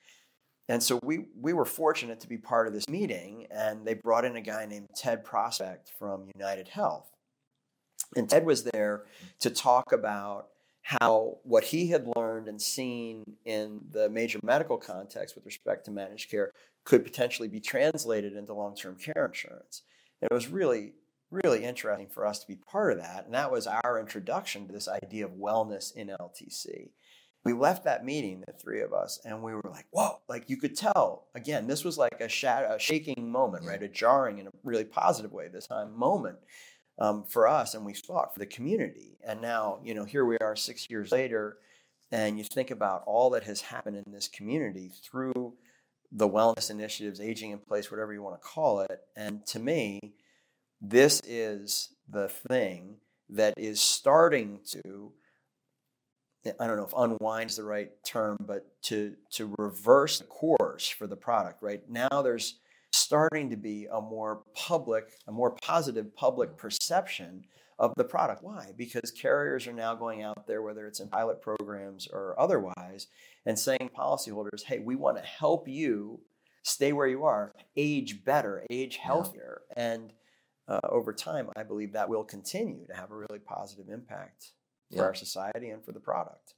And 0.68 0.82
so 0.82 0.98
we, 1.02 1.26
we 1.40 1.52
were 1.52 1.64
fortunate 1.64 2.20
to 2.20 2.28
be 2.28 2.38
part 2.38 2.66
of 2.66 2.72
this 2.72 2.88
meeting, 2.88 3.46
and 3.50 3.86
they 3.86 3.94
brought 3.94 4.24
in 4.24 4.36
a 4.36 4.40
guy 4.40 4.66
named 4.66 4.88
Ted 4.96 5.24
Prospect 5.24 5.92
from 5.96 6.28
United 6.34 6.68
Health. 6.68 7.08
And 8.14 8.28
Ted 8.28 8.46
was 8.46 8.64
there 8.64 9.04
to 9.40 9.50
talk 9.50 9.92
about 9.92 10.48
how 10.82 11.38
what 11.42 11.64
he 11.64 11.88
had 11.88 12.06
learned 12.14 12.46
and 12.46 12.62
seen 12.62 13.24
in 13.44 13.80
the 13.90 14.08
major 14.08 14.38
medical 14.44 14.76
context 14.76 15.34
with 15.34 15.44
respect 15.44 15.84
to 15.84 15.90
managed 15.90 16.30
care 16.30 16.52
could 16.84 17.02
potentially 17.02 17.48
be 17.48 17.58
translated 17.58 18.34
into 18.34 18.54
long 18.54 18.76
term 18.76 18.96
care 18.96 19.26
insurance. 19.26 19.82
And 20.22 20.30
it 20.30 20.34
was 20.34 20.46
really, 20.46 20.92
really 21.32 21.64
interesting 21.64 22.06
for 22.06 22.24
us 22.24 22.38
to 22.38 22.46
be 22.46 22.54
part 22.54 22.92
of 22.92 22.98
that. 22.98 23.24
And 23.24 23.34
that 23.34 23.50
was 23.50 23.66
our 23.66 23.98
introduction 23.98 24.68
to 24.68 24.72
this 24.72 24.88
idea 24.88 25.24
of 25.26 25.32
wellness 25.32 25.92
in 25.92 26.14
LTC. 26.20 26.90
We 27.44 27.52
left 27.52 27.84
that 27.84 28.04
meeting, 28.04 28.44
the 28.46 28.52
three 28.52 28.80
of 28.80 28.92
us, 28.92 29.20
and 29.24 29.42
we 29.42 29.54
were 29.54 29.62
like, 29.68 29.86
whoa, 29.90 30.20
like 30.28 30.48
you 30.48 30.56
could 30.56 30.76
tell. 30.76 31.26
Again, 31.34 31.66
this 31.66 31.84
was 31.84 31.98
like 31.98 32.20
a, 32.20 32.28
shat- 32.28 32.70
a 32.70 32.78
shaking 32.78 33.30
moment, 33.30 33.66
right? 33.66 33.82
A 33.82 33.88
jarring 33.88 34.38
in 34.38 34.46
a 34.46 34.50
really 34.64 34.84
positive 34.84 35.32
way 35.32 35.48
this 35.48 35.66
time 35.66 35.96
moment 35.96 36.38
um, 36.98 37.24
for 37.24 37.46
us 37.46 37.74
and 37.74 37.84
we 37.84 37.94
fought 37.94 38.32
for 38.32 38.38
the 38.38 38.46
community. 38.46 39.18
And 39.26 39.40
now, 39.40 39.80
you 39.84 39.94
know, 39.94 40.04
here 40.04 40.24
we 40.24 40.38
are 40.38 40.56
six 40.56 40.88
years 40.88 41.12
later, 41.12 41.58
and 42.10 42.38
you 42.38 42.44
think 42.44 42.70
about 42.70 43.02
all 43.06 43.30
that 43.30 43.44
has 43.44 43.60
happened 43.60 43.96
in 43.96 44.12
this 44.12 44.28
community 44.28 44.90
through 45.02 45.54
the 46.12 46.28
wellness 46.28 46.70
initiatives, 46.70 47.20
aging 47.20 47.50
in 47.50 47.58
place, 47.58 47.90
whatever 47.90 48.12
you 48.12 48.22
want 48.22 48.40
to 48.40 48.46
call 48.46 48.80
it. 48.80 49.00
And 49.16 49.44
to 49.46 49.58
me, 49.58 50.14
this 50.80 51.20
is 51.26 51.92
the 52.08 52.28
thing 52.28 52.96
that 53.30 53.54
is 53.56 53.80
starting 53.80 54.60
to 54.70 55.12
I 56.60 56.68
don't 56.68 56.76
know 56.76 56.84
if 56.84 56.92
unwind 56.96 57.50
is 57.50 57.56
the 57.56 57.64
right 57.64 57.90
term, 58.04 58.36
but 58.40 58.66
to 58.84 59.14
to 59.32 59.52
reverse 59.58 60.18
the 60.18 60.24
course 60.26 60.88
for 60.88 61.08
the 61.08 61.16
product. 61.16 61.60
Right 61.60 61.82
now, 61.88 62.22
there's 62.22 62.60
starting 62.92 63.50
to 63.50 63.56
be 63.56 63.86
a 63.92 64.00
more 64.00 64.42
public, 64.54 65.04
a 65.26 65.32
more 65.32 65.56
positive 65.62 66.14
public 66.16 66.56
perception 66.56 67.44
of 67.78 67.92
the 67.96 68.04
product. 68.04 68.42
Why? 68.42 68.72
Because 68.76 69.10
carriers 69.10 69.66
are 69.66 69.72
now 69.72 69.94
going 69.94 70.22
out 70.22 70.46
there, 70.46 70.62
whether 70.62 70.86
it's 70.86 71.00
in 71.00 71.08
pilot 71.08 71.42
programs 71.42 72.08
or 72.10 72.38
otherwise, 72.40 73.06
and 73.44 73.58
saying 73.58 73.90
policyholders, 73.96 74.64
hey, 74.64 74.78
we 74.78 74.96
want 74.96 75.18
to 75.18 75.22
help 75.22 75.68
you 75.68 76.20
stay 76.62 76.92
where 76.92 77.06
you 77.06 77.24
are, 77.24 77.52
age 77.76 78.24
better, 78.24 78.64
age 78.70 78.96
healthier. 78.96 79.62
And 79.76 80.12
uh, 80.66 80.80
over 80.88 81.12
time, 81.12 81.48
I 81.54 81.62
believe 81.62 81.92
that 81.92 82.08
will 82.08 82.24
continue 82.24 82.86
to 82.86 82.94
have 82.94 83.10
a 83.10 83.16
really 83.16 83.38
positive 83.38 83.88
impact 83.88 84.52
for 84.90 84.96
Yeah. 84.96 85.02
our 85.02 85.14
society 85.14 85.68
and 85.70 85.84
for 85.84 85.92
the 85.92 86.00
product. 86.00 86.54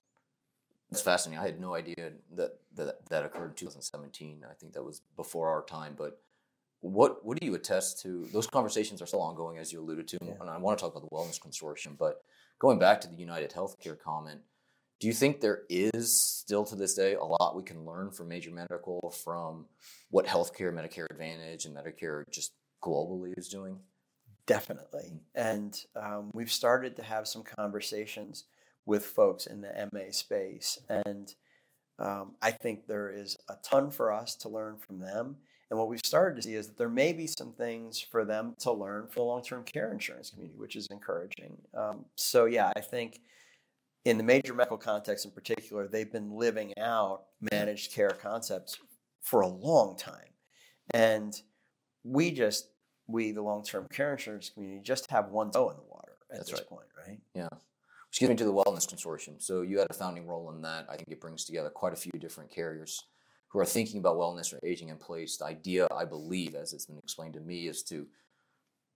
That's 0.91 1.03
fascinating. 1.03 1.43
I 1.43 1.47
had 1.47 1.61
no 1.61 1.75
idea 1.75 2.13
that 2.37 2.59
that, 2.77 3.09
that 3.11 3.25
occurred 3.25 3.51
in 3.51 3.55
2017. 3.55 4.45
I 4.49 4.55
think 4.55 4.73
that 4.73 4.83
was 4.83 5.03
before 5.17 5.49
our 5.51 5.63
time. 5.65 5.95
But 5.97 6.21
what 6.81 7.25
what 7.25 7.39
do 7.39 7.47
you 7.47 7.55
attest 7.55 8.01
to? 8.03 8.27
Those 8.33 8.47
conversations 8.47 9.03
are 9.03 9.07
still 9.07 9.21
ongoing, 9.21 9.59
as 9.59 9.73
you 9.73 9.81
alluded 9.81 10.09
to, 10.09 10.19
Yeah. 10.23 10.35
and 10.41 10.49
I 10.49 10.57
want 10.59 10.79
to 10.79 10.83
talk 10.85 10.95
about 10.95 11.09
the 11.09 11.15
Wellness 11.15 11.41
Consortium. 11.41 11.99
But 11.99 12.23
going 12.59 12.79
back 12.79 13.01
to 13.03 13.09
the 13.09 13.17
United 13.17 13.51
Healthcare 13.53 13.99
comment, 13.99 14.41
do 15.01 15.07
you 15.07 15.13
think 15.13 15.41
there 15.41 15.63
is 15.69 16.13
still 16.19 16.65
to 16.65 16.75
this 16.75 16.95
day 16.95 17.15
a 17.15 17.25
lot 17.25 17.55
we 17.57 17.63
can 17.63 17.85
learn 17.85 18.11
from 18.11 18.29
major 18.29 18.51
medical 18.51 19.15
from 19.25 19.67
what 20.11 20.27
healthcare, 20.27 20.73
Medicare 20.73 21.07
Advantage, 21.11 21.67
and 21.67 21.77
Medicare 21.77 22.23
just 22.31 22.53
globally 22.83 23.35
is 23.37 23.49
doing? 23.49 23.79
Definitely. 24.47 25.13
And 25.35 25.79
um, 25.95 26.31
we've 26.33 26.51
started 26.51 26.97
to 26.97 27.03
have 27.03 27.29
some 27.29 27.43
conversations 27.43 28.45
with 28.89 29.05
folks 29.05 29.47
in 29.47 29.61
the 29.61 29.89
MA 29.93 30.11
space. 30.11 30.79
And 30.89 31.33
um, 31.99 32.33
I 32.41 32.51
think 32.51 32.87
there 32.87 33.11
is 33.11 33.37
a 33.49 33.55
ton 33.63 33.91
for 33.91 34.11
us 34.11 34.35
to 34.37 34.49
learn 34.49 34.79
from 34.79 34.99
them. 34.99 35.37
And 35.71 35.79
what 35.79 35.89
we've 35.89 36.01
started 36.03 36.37
to 36.37 36.43
see 36.43 36.55
is 36.55 36.69
that 36.69 36.79
there 36.79 36.89
may 36.89 37.13
be 37.13 37.27
some 37.27 37.53
things 37.53 38.01
for 38.01 38.25
them 38.25 38.55
to 38.61 38.73
learn 38.73 39.07
from 39.07 39.21
the 39.21 39.25
long 39.25 39.43
term 39.43 39.63
care 39.65 39.93
insurance 39.93 40.31
community, 40.31 40.59
which 40.59 40.75
is 40.75 40.89
encouraging. 40.91 41.59
Um, 41.77 42.07
so, 42.17 42.47
yeah, 42.47 42.73
I 42.75 42.81
think 42.81 43.21
in 44.07 44.17
the 44.17 44.25
major 44.25 44.55
medical 44.55 44.79
context 44.79 45.27
in 45.27 45.33
particular, 45.33 45.87
they've 45.87 46.11
been 46.11 46.31
living 46.31 46.73
out 46.79 47.25
managed 47.53 47.93
care 47.93 48.17
concepts 48.23 48.79
for 49.21 49.43
a 49.43 49.49
long 49.49 49.99
time. 49.99 50.33
And 50.95 51.39
we 52.05 52.31
just, 52.31 52.71
we, 53.07 53.33
the 53.33 53.43
long 53.43 53.63
term 53.63 53.87
care 53.93 54.13
insurance 54.13 54.49
community, 54.49 54.81
just 54.83 55.11
have 55.11 55.29
one 55.29 55.51
toe 55.51 55.69
in 55.69 55.77
the 55.77 55.83
water 55.83 56.13
at 56.31 56.39
That's 56.39 56.51
this 56.51 56.61
right. 56.61 56.69
point, 56.69 56.87
right? 57.07 57.19
Yeah. 57.35 57.49
Gets 58.13 58.31
me 58.31 58.37
to 58.37 58.45
the 58.45 58.53
Wellness 58.53 58.93
Consortium. 58.93 59.41
So 59.41 59.63
you 59.63 59.79
had 59.79 59.87
a 59.91 59.95
founding 59.95 60.27
role 60.27 60.51
in 60.51 60.63
that. 60.63 60.87
I 60.91 60.97
think 60.97 61.09
it 61.09 61.21
brings 61.21 61.45
together 61.45 61.71
quite 61.71 61.93
a 61.93 61.97
few 61.97 62.13
different 62.19 62.51
carriers 62.51 63.05
who 63.49 63.59
are 63.59 63.65
thinking 63.65 64.01
about 64.01 64.17
wellness 64.17 64.53
or 64.53 64.59
aging 64.63 64.89
in 64.89 64.97
place. 64.97 65.37
The 65.37 65.47
idea, 65.47 65.87
I 65.95 66.05
believe, 66.05 66.55
as 66.55 66.73
it's 66.73 66.87
been 66.87 66.99
explained 66.99 67.35
to 67.35 67.41
me, 67.41 67.69
is 67.69 67.83
to 67.85 68.07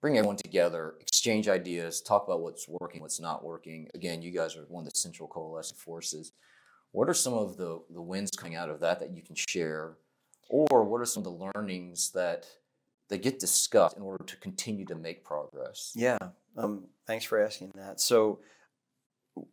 bring 0.00 0.18
everyone 0.18 0.36
together, 0.36 0.94
exchange 1.00 1.48
ideas, 1.48 2.00
talk 2.00 2.26
about 2.26 2.40
what's 2.40 2.68
working, 2.68 3.00
what's 3.00 3.20
not 3.20 3.44
working. 3.44 3.88
Again, 3.94 4.20
you 4.20 4.30
guys 4.30 4.56
are 4.56 4.64
one 4.68 4.86
of 4.86 4.92
the 4.92 4.98
central 4.98 5.28
coalescing 5.28 5.78
forces. 5.78 6.32
What 6.90 7.08
are 7.08 7.14
some 7.14 7.32
of 7.34 7.56
the, 7.56 7.80
the 7.90 8.02
wins 8.02 8.30
coming 8.30 8.56
out 8.56 8.68
of 8.68 8.80
that 8.80 9.00
that 9.00 9.14
you 9.14 9.22
can 9.22 9.36
share? 9.36 9.96
Or 10.50 10.84
what 10.84 11.00
are 11.00 11.06
some 11.06 11.24
of 11.24 11.32
the 11.32 11.50
learnings 11.54 12.10
that 12.10 12.46
that 13.08 13.22
get 13.22 13.38
discussed 13.38 13.96
in 13.96 14.02
order 14.02 14.24
to 14.24 14.36
continue 14.36 14.84
to 14.86 14.94
make 14.94 15.24
progress? 15.24 15.92
Yeah. 15.94 16.18
Um, 16.56 16.84
thanks 17.06 17.24
for 17.24 17.42
asking 17.42 17.72
that. 17.74 18.00
So 18.00 18.40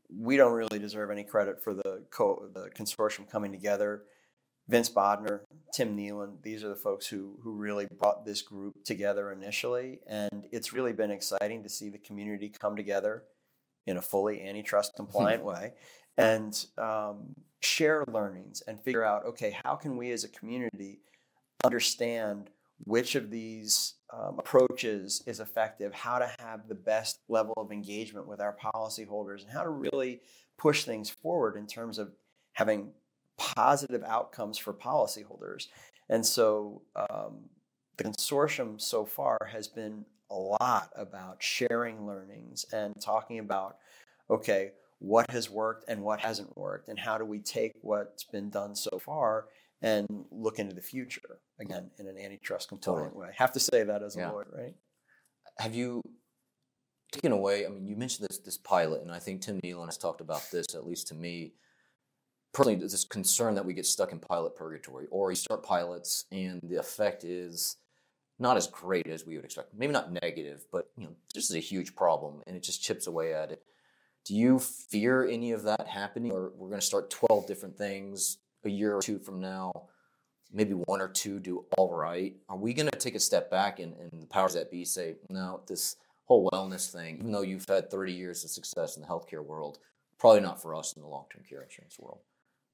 we 0.10 0.38
don't 0.38 0.54
really 0.54 0.80
deserve 0.80 1.12
any 1.12 1.24
credit 1.24 1.62
for 1.62 1.74
the 1.74 2.06
co- 2.10 2.50
the 2.54 2.70
consortium 2.70 3.30
coming 3.30 3.52
together. 3.52 4.04
Vince 4.68 4.90
Bodner, 4.90 5.42
Tim 5.74 5.98
Nealon, 5.98 6.44
these 6.44 6.64
are 6.64 6.70
the 6.70 6.76
folks 6.76 7.08
who 7.08 7.40
who 7.42 7.54
really 7.54 7.88
brought 7.98 8.26
this 8.26 8.42
group 8.42 8.84
together 8.84 9.32
initially, 9.32 10.00
and 10.08 10.48
it's 10.52 10.74
really 10.74 10.94
been 10.94 11.12
exciting 11.12 11.64
to 11.64 11.70
see 11.70 11.90
the 11.90 11.98
community 11.98 12.50
come 12.50 12.76
together 12.76 13.24
in 13.88 13.98
a 13.98 14.02
fully 14.02 14.42
antitrust 14.42 14.94
compliant 14.96 15.44
way 15.44 15.74
and 16.20 16.66
um, 16.78 17.34
share 17.62 18.04
learnings 18.12 18.62
and 18.68 18.80
figure 18.82 19.04
out 19.04 19.26
okay 19.26 19.56
how 19.64 19.76
can 19.76 19.98
we 19.98 20.12
as 20.12 20.24
a 20.24 20.28
community 20.30 21.00
understand 21.64 22.50
which 22.84 23.16
of 23.16 23.30
these 23.30 23.96
um, 24.12 24.40
approaches 24.40 25.24
is 25.28 25.40
effective, 25.40 25.94
how 25.94 26.20
to 26.20 26.32
have 26.40 26.68
the 26.68 26.76
best 26.76 27.20
level 27.28 27.54
of 27.58 27.72
engagement 27.72 28.28
with 28.28 28.42
our 28.42 28.56
policyholders, 28.74 29.44
and 29.44 29.52
how 29.52 29.64
to 29.64 29.70
really 29.70 30.22
push 30.58 30.84
things 30.84 31.10
forward 31.10 31.56
in 31.56 31.68
terms 31.68 31.98
of 31.98 32.12
having 32.54 32.92
positive 33.38 34.04
outcomes 34.04 34.58
for 34.58 34.74
policyholders. 34.74 35.68
And 36.10 36.26
so 36.26 36.82
um, 36.96 37.50
the 37.98 38.04
consortium 38.06 38.82
so 38.82 39.06
far 39.06 39.38
has 39.52 39.68
been 39.68 40.06
a 40.32 40.36
lot 40.36 40.92
about 40.96 41.42
sharing 41.42 42.06
learnings 42.06 42.66
and 42.72 42.94
talking 43.00 43.40
about, 43.40 43.78
okay, 44.30 44.72
what 45.00 45.30
has 45.32 45.50
worked 45.50 45.86
and 45.88 46.02
what 46.02 46.20
hasn't 46.20 46.58
worked, 46.58 46.90
and 46.90 47.00
how 47.00 47.18
do 47.18 47.26
we 47.26 47.40
take 47.40 47.72
what's 47.82 48.24
been 48.24 48.50
done 48.50 48.76
so 48.76 49.00
far 49.00 49.46
and 49.82 50.08
look 50.32 50.60
into 50.60 50.76
the 50.76 50.82
future 50.82 51.40
again 51.60 51.92
in 51.98 52.08
an 52.08 52.18
antitrust 52.18 52.70
compliant 52.70 53.10
totally. 53.10 53.28
way. 53.28 53.34
I 53.34 53.42
have 53.42 53.52
to 53.54 53.60
say 53.60 53.84
that 53.84 54.02
as 54.02 54.16
a 54.16 54.20
yeah. 54.20 54.32
lawyer, 54.32 54.48
right? 54.56 54.76
Have 55.58 55.76
you 55.76 56.02
taken 57.12 57.32
away? 57.32 57.66
I 57.66 57.70
mean, 57.70 57.88
you 57.88 57.96
mentioned 57.96 58.28
this 58.30 58.40
this 58.40 58.58
pilot, 58.58 59.02
and 59.02 59.12
I 59.12 59.20
think 59.20 59.42
Tim 59.42 59.60
Nealon 59.62 59.86
has 59.86 59.98
talked 59.98 60.22
about 60.22 60.44
this 60.52 60.68
at 60.74 60.86
least 60.88 61.08
to 61.08 61.16
me 61.16 61.54
personally. 62.54 62.80
This 62.80 63.04
concern 63.04 63.56
that 63.56 63.66
we 63.66 63.74
get 63.74 63.86
stuck 63.86 64.12
in 64.12 64.20
pilot 64.20 64.56
purgatory, 64.56 65.08
or 65.12 65.32
you 65.32 65.36
start 65.36 65.64
pilots, 65.64 66.26
and 66.32 66.62
the 66.64 66.78
effect 66.78 67.24
is 67.24 67.78
not 68.38 68.56
as 68.56 68.68
great 68.68 69.08
as 69.08 69.26
we 69.26 69.36
would 69.36 69.44
expect. 69.44 69.74
Maybe 69.74 69.92
not 69.92 70.14
negative, 70.14 70.66
but 70.72 70.90
you 70.96 71.04
know, 71.04 71.16
this 71.34 71.50
is 71.50 71.56
a 71.56 71.60
huge 71.60 71.96
problem, 71.96 72.42
and 72.48 72.56
it 72.56 72.64
just 72.64 72.82
chips 72.82 73.08
away 73.08 73.34
at 73.34 73.52
it. 73.52 73.64
Do 74.26 74.36
you 74.36 74.60
fear 74.60 75.26
any 75.26 75.52
of 75.52 75.64
that 75.64 75.88
happening, 75.88 76.32
or 76.32 76.52
we're 76.56 76.70
going 76.70 76.80
to 76.80 76.86
start 76.86 77.10
twelve 77.10 77.48
different 77.48 77.78
things 77.78 78.38
a 78.64 78.70
year 78.70 78.96
or 78.96 79.02
two 79.02 79.20
from 79.20 79.42
now? 79.42 79.72
Maybe 80.52 80.74
one 80.74 81.02
or 81.02 81.08
two 81.08 81.40
do 81.40 81.66
all 81.78 81.96
right. 81.96 82.36
Are 82.48 82.58
we 82.58 82.74
going 82.74 82.90
to 82.90 82.98
take 82.98 83.16
a 83.16 83.20
step 83.20 83.52
back 83.52 83.80
and, 83.80 83.94
and 83.96 84.22
the 84.22 84.28
powers 84.28 84.56
that 84.56 84.72
be 84.72 84.84
say, 84.84 85.16
no, 85.30 85.62
this 85.68 85.96
whole 86.26 86.50
wellness 86.52 86.92
thing, 86.92 87.18
even 87.20 87.32
though 87.32 87.42
you've 87.42 87.66
had 87.68 87.92
30 87.92 88.14
years 88.14 88.44
of 88.44 88.50
success 88.50 88.96
in 88.96 89.04
the 89.04 89.08
healthcare 89.08 89.44
world, 89.44 89.78
probably 90.18 90.42
not 90.42 90.62
for 90.62 90.74
us 90.74 90.94
in 90.94 91.02
the 91.02 91.08
long 91.08 91.26
term 91.32 91.44
care 91.48 91.62
insurance 91.62 91.98
world? 92.00 92.20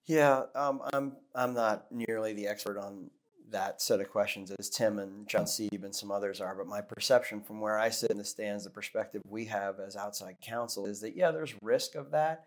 Yeah, 0.06 0.44
um, 0.54 0.82
I'm 0.94 1.18
I'm 1.34 1.54
not 1.54 1.92
nearly 1.92 2.34
the 2.34 2.48
expert 2.48 2.78
on 2.78 3.10
that 3.50 3.82
set 3.82 4.02
of 4.02 4.10
questions 4.10 4.52
as 4.52 4.70
Tim 4.70 5.00
and 5.00 5.28
John 5.28 5.46
Sieb 5.46 5.84
and 5.84 5.96
some 5.96 6.12
others 6.12 6.42
are, 6.42 6.56
but 6.56 6.68
my 6.68 6.82
perception 6.82 7.42
from 7.42 7.60
where 7.60 7.78
I 7.78 7.90
sit 7.90 8.12
in 8.12 8.18
the 8.18 8.26
stands, 8.26 8.64
the 8.64 8.70
perspective 8.70 9.22
we 9.28 9.46
have 9.46 9.80
as 9.80 9.96
outside 9.96 10.38
counsel 10.42 10.86
is 10.86 11.02
that, 11.02 11.16
yeah, 11.16 11.32
there's 11.32 11.54
risk 11.62 11.96
of 11.96 12.12
that, 12.12 12.46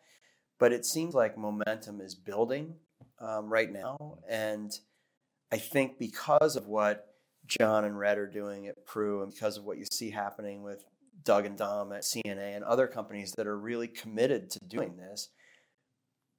but 0.58 0.72
it 0.72 0.84
seems 0.84 1.14
like 1.14 1.38
momentum 1.38 2.00
is 2.00 2.14
building 2.14 2.74
um, 3.20 3.48
right 3.48 3.72
now. 3.72 4.18
And 4.28 4.78
I 5.52 5.56
think 5.56 5.98
because 5.98 6.56
of 6.56 6.66
what 6.66 7.06
John 7.46 7.84
and 7.84 7.98
Red 7.98 8.18
are 8.18 8.26
doing 8.26 8.66
at 8.66 8.86
Pru 8.86 9.22
and 9.22 9.32
because 9.32 9.56
of 9.56 9.64
what 9.64 9.78
you 9.78 9.84
see 9.90 10.10
happening 10.10 10.62
with 10.62 10.84
Doug 11.24 11.46
and 11.46 11.56
Dom 11.56 11.92
at 11.92 12.02
CNA 12.02 12.54
and 12.54 12.64
other 12.64 12.86
companies 12.86 13.32
that 13.36 13.46
are 13.46 13.58
really 13.58 13.88
committed 13.88 14.50
to 14.50 14.58
doing 14.60 14.96
this, 14.96 15.30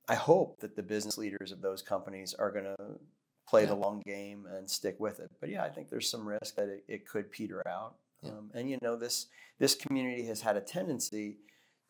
I 0.08 0.16
hope 0.16 0.60
that 0.62 0.75
the 0.75 0.84
business 0.84 1.18
leaders 1.18 1.51
of 1.51 1.62
those 1.62 1.82
companies 1.82 2.34
are 2.34 2.51
going 2.51 2.66
to 2.66 3.00
play 3.48 3.63
yeah. 3.63 3.70
the 3.70 3.75
long 3.75 4.01
game 4.06 4.46
and 4.50 4.70
stick 4.70 4.96
with 5.00 5.20
it. 5.20 5.32
But 5.39 5.50
yeah, 5.50 5.63
I 5.63 5.70
think 5.70 5.89
there's 5.89 6.10
some 6.10 6.28
risk 6.28 6.56
that 6.56 6.70
it, 6.70 6.84
it 6.88 7.08
could 7.08 7.32
peter 7.32 7.62
out. 7.68 7.96
Yeah. 8.22 8.32
Um, 8.32 8.51
and 8.54 8.70
you 8.70 8.78
know, 8.82 8.96
this 8.96 9.28
this 9.60 9.75
community 9.75 10.25
has 10.25 10.42
had 10.42 10.58
a 10.58 10.62
tendency 10.62 11.38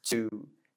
to 0.05 0.29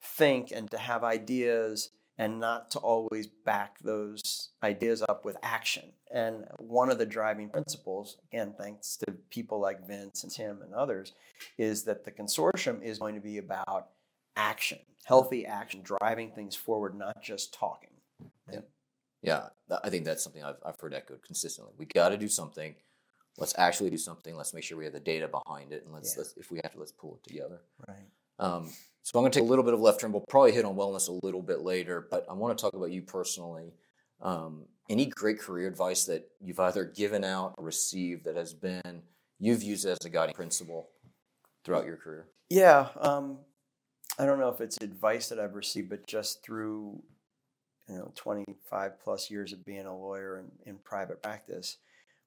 think 0.03 0.51
and 0.51 0.71
to 0.71 0.79
have 0.79 1.05
ideas 1.05 1.91
and 2.23 2.38
not 2.38 2.71
to 2.71 2.79
always 2.79 3.26
back 3.26 3.81
those 3.81 4.50
ideas 4.62 5.02
up 5.09 5.25
with 5.25 5.37
action. 5.43 5.83
And 6.14 6.45
one 6.59 6.88
of 6.88 6.99
the 6.99 7.05
driving 7.05 7.49
principles, 7.49 8.17
again, 8.33 8.55
thanks 8.57 8.97
to 8.99 9.12
people 9.31 9.59
like 9.61 9.88
Vince 9.88 10.23
and 10.23 10.33
Tim 10.33 10.62
and 10.62 10.73
others, 10.73 11.14
is 11.59 11.83
that 11.83 12.05
the 12.05 12.12
consortium 12.12 12.81
is 12.81 13.00
going 13.00 13.17
to 13.17 13.21
be 13.21 13.38
about 13.38 13.88
action, 14.37 14.79
healthy 15.05 15.45
action, 15.45 15.81
driving 15.83 16.31
things 16.31 16.55
forward, 16.55 16.97
not 16.97 17.21
just 17.25 17.52
talking. 17.52 17.91
Yeah. 18.49 18.61
Yeah, 19.21 19.47
I 19.83 19.91
think 19.91 20.05
that's 20.05 20.23
something 20.23 20.45
I've, 20.45 20.59
I've 20.64 20.79
heard 20.79 20.95
echoed 20.95 21.23
consistently. 21.25 21.75
We 21.76 21.87
got 21.87 22.11
to 22.11 22.17
do 22.17 22.29
something. 22.29 22.76
Let's 23.37 23.55
actually 23.59 23.91
do 23.91 23.97
something. 23.97 24.37
Let's 24.37 24.55
make 24.55 24.62
sure 24.62 24.79
we 24.79 24.85
have 24.85 24.92
the 24.92 25.01
data 25.01 25.27
behind 25.27 25.73
it, 25.73 25.83
and 25.85 25.92
let's, 25.92 26.14
yeah. 26.14 26.23
let's 26.23 26.35
if 26.37 26.53
we 26.53 26.61
have 26.62 26.73
to, 26.75 26.79
let's 26.79 26.92
pull 26.92 27.16
it 27.16 27.29
together. 27.29 27.61
Right. 27.88 28.07
Um, 28.38 28.70
so 29.03 29.19
I'm 29.19 29.23
going 29.23 29.33
to 29.33 29.38
take 29.38 29.47
a 29.47 29.51
little 29.51 29.65
bit 29.65 29.75
of 29.75 29.81
left 29.81 30.01
turn. 30.01 30.12
We'll 30.12 30.25
probably 30.29 30.53
hit 30.53 30.65
on 30.65 30.77
wellness 30.77 31.09
a 31.09 31.25
little 31.25 31.43
bit 31.43 31.61
later, 31.61 32.07
but 32.11 32.25
I 32.31 32.35
want 32.35 32.57
to 32.57 32.62
talk 32.62 32.75
about 32.75 32.93
you 32.93 33.03
personally. 33.03 33.75
Um, 34.21 34.67
any 34.88 35.07
great 35.07 35.41
career 35.41 35.67
advice 35.67 36.05
that 36.05 36.29
you've 36.41 36.61
either 36.61 36.85
given 36.85 37.25
out 37.25 37.55
or 37.59 37.65
received 37.65 38.25
that 38.25 38.37
has 38.37 38.55
been 38.55 39.03
you've 39.38 39.62
used 39.62 39.87
as 39.87 39.99
a 40.05 40.09
guiding 40.09 40.35
principle 40.35 40.91
throughout 41.65 41.87
your 41.87 41.97
career? 41.97 42.29
Yeah, 42.49 42.88
um, 43.01 43.38
I 44.19 44.27
don't 44.27 44.38
know 44.38 44.51
if 44.51 44.61
it's 44.61 44.77
advice 44.81 45.29
that 45.31 45.41
I've 45.41 45.55
received, 45.55 45.91
but 45.91 46.07
just 46.07 46.45
through 46.45 47.03
you 47.88 47.97
know 47.97 48.12
25 48.15 49.01
plus 49.03 49.31
years 49.31 49.53
of 49.53 49.65
being 49.65 49.87
a 49.87 49.97
lawyer 49.97 50.38
in, 50.38 50.71
in 50.71 50.79
private 50.79 51.23
practice, 51.23 51.79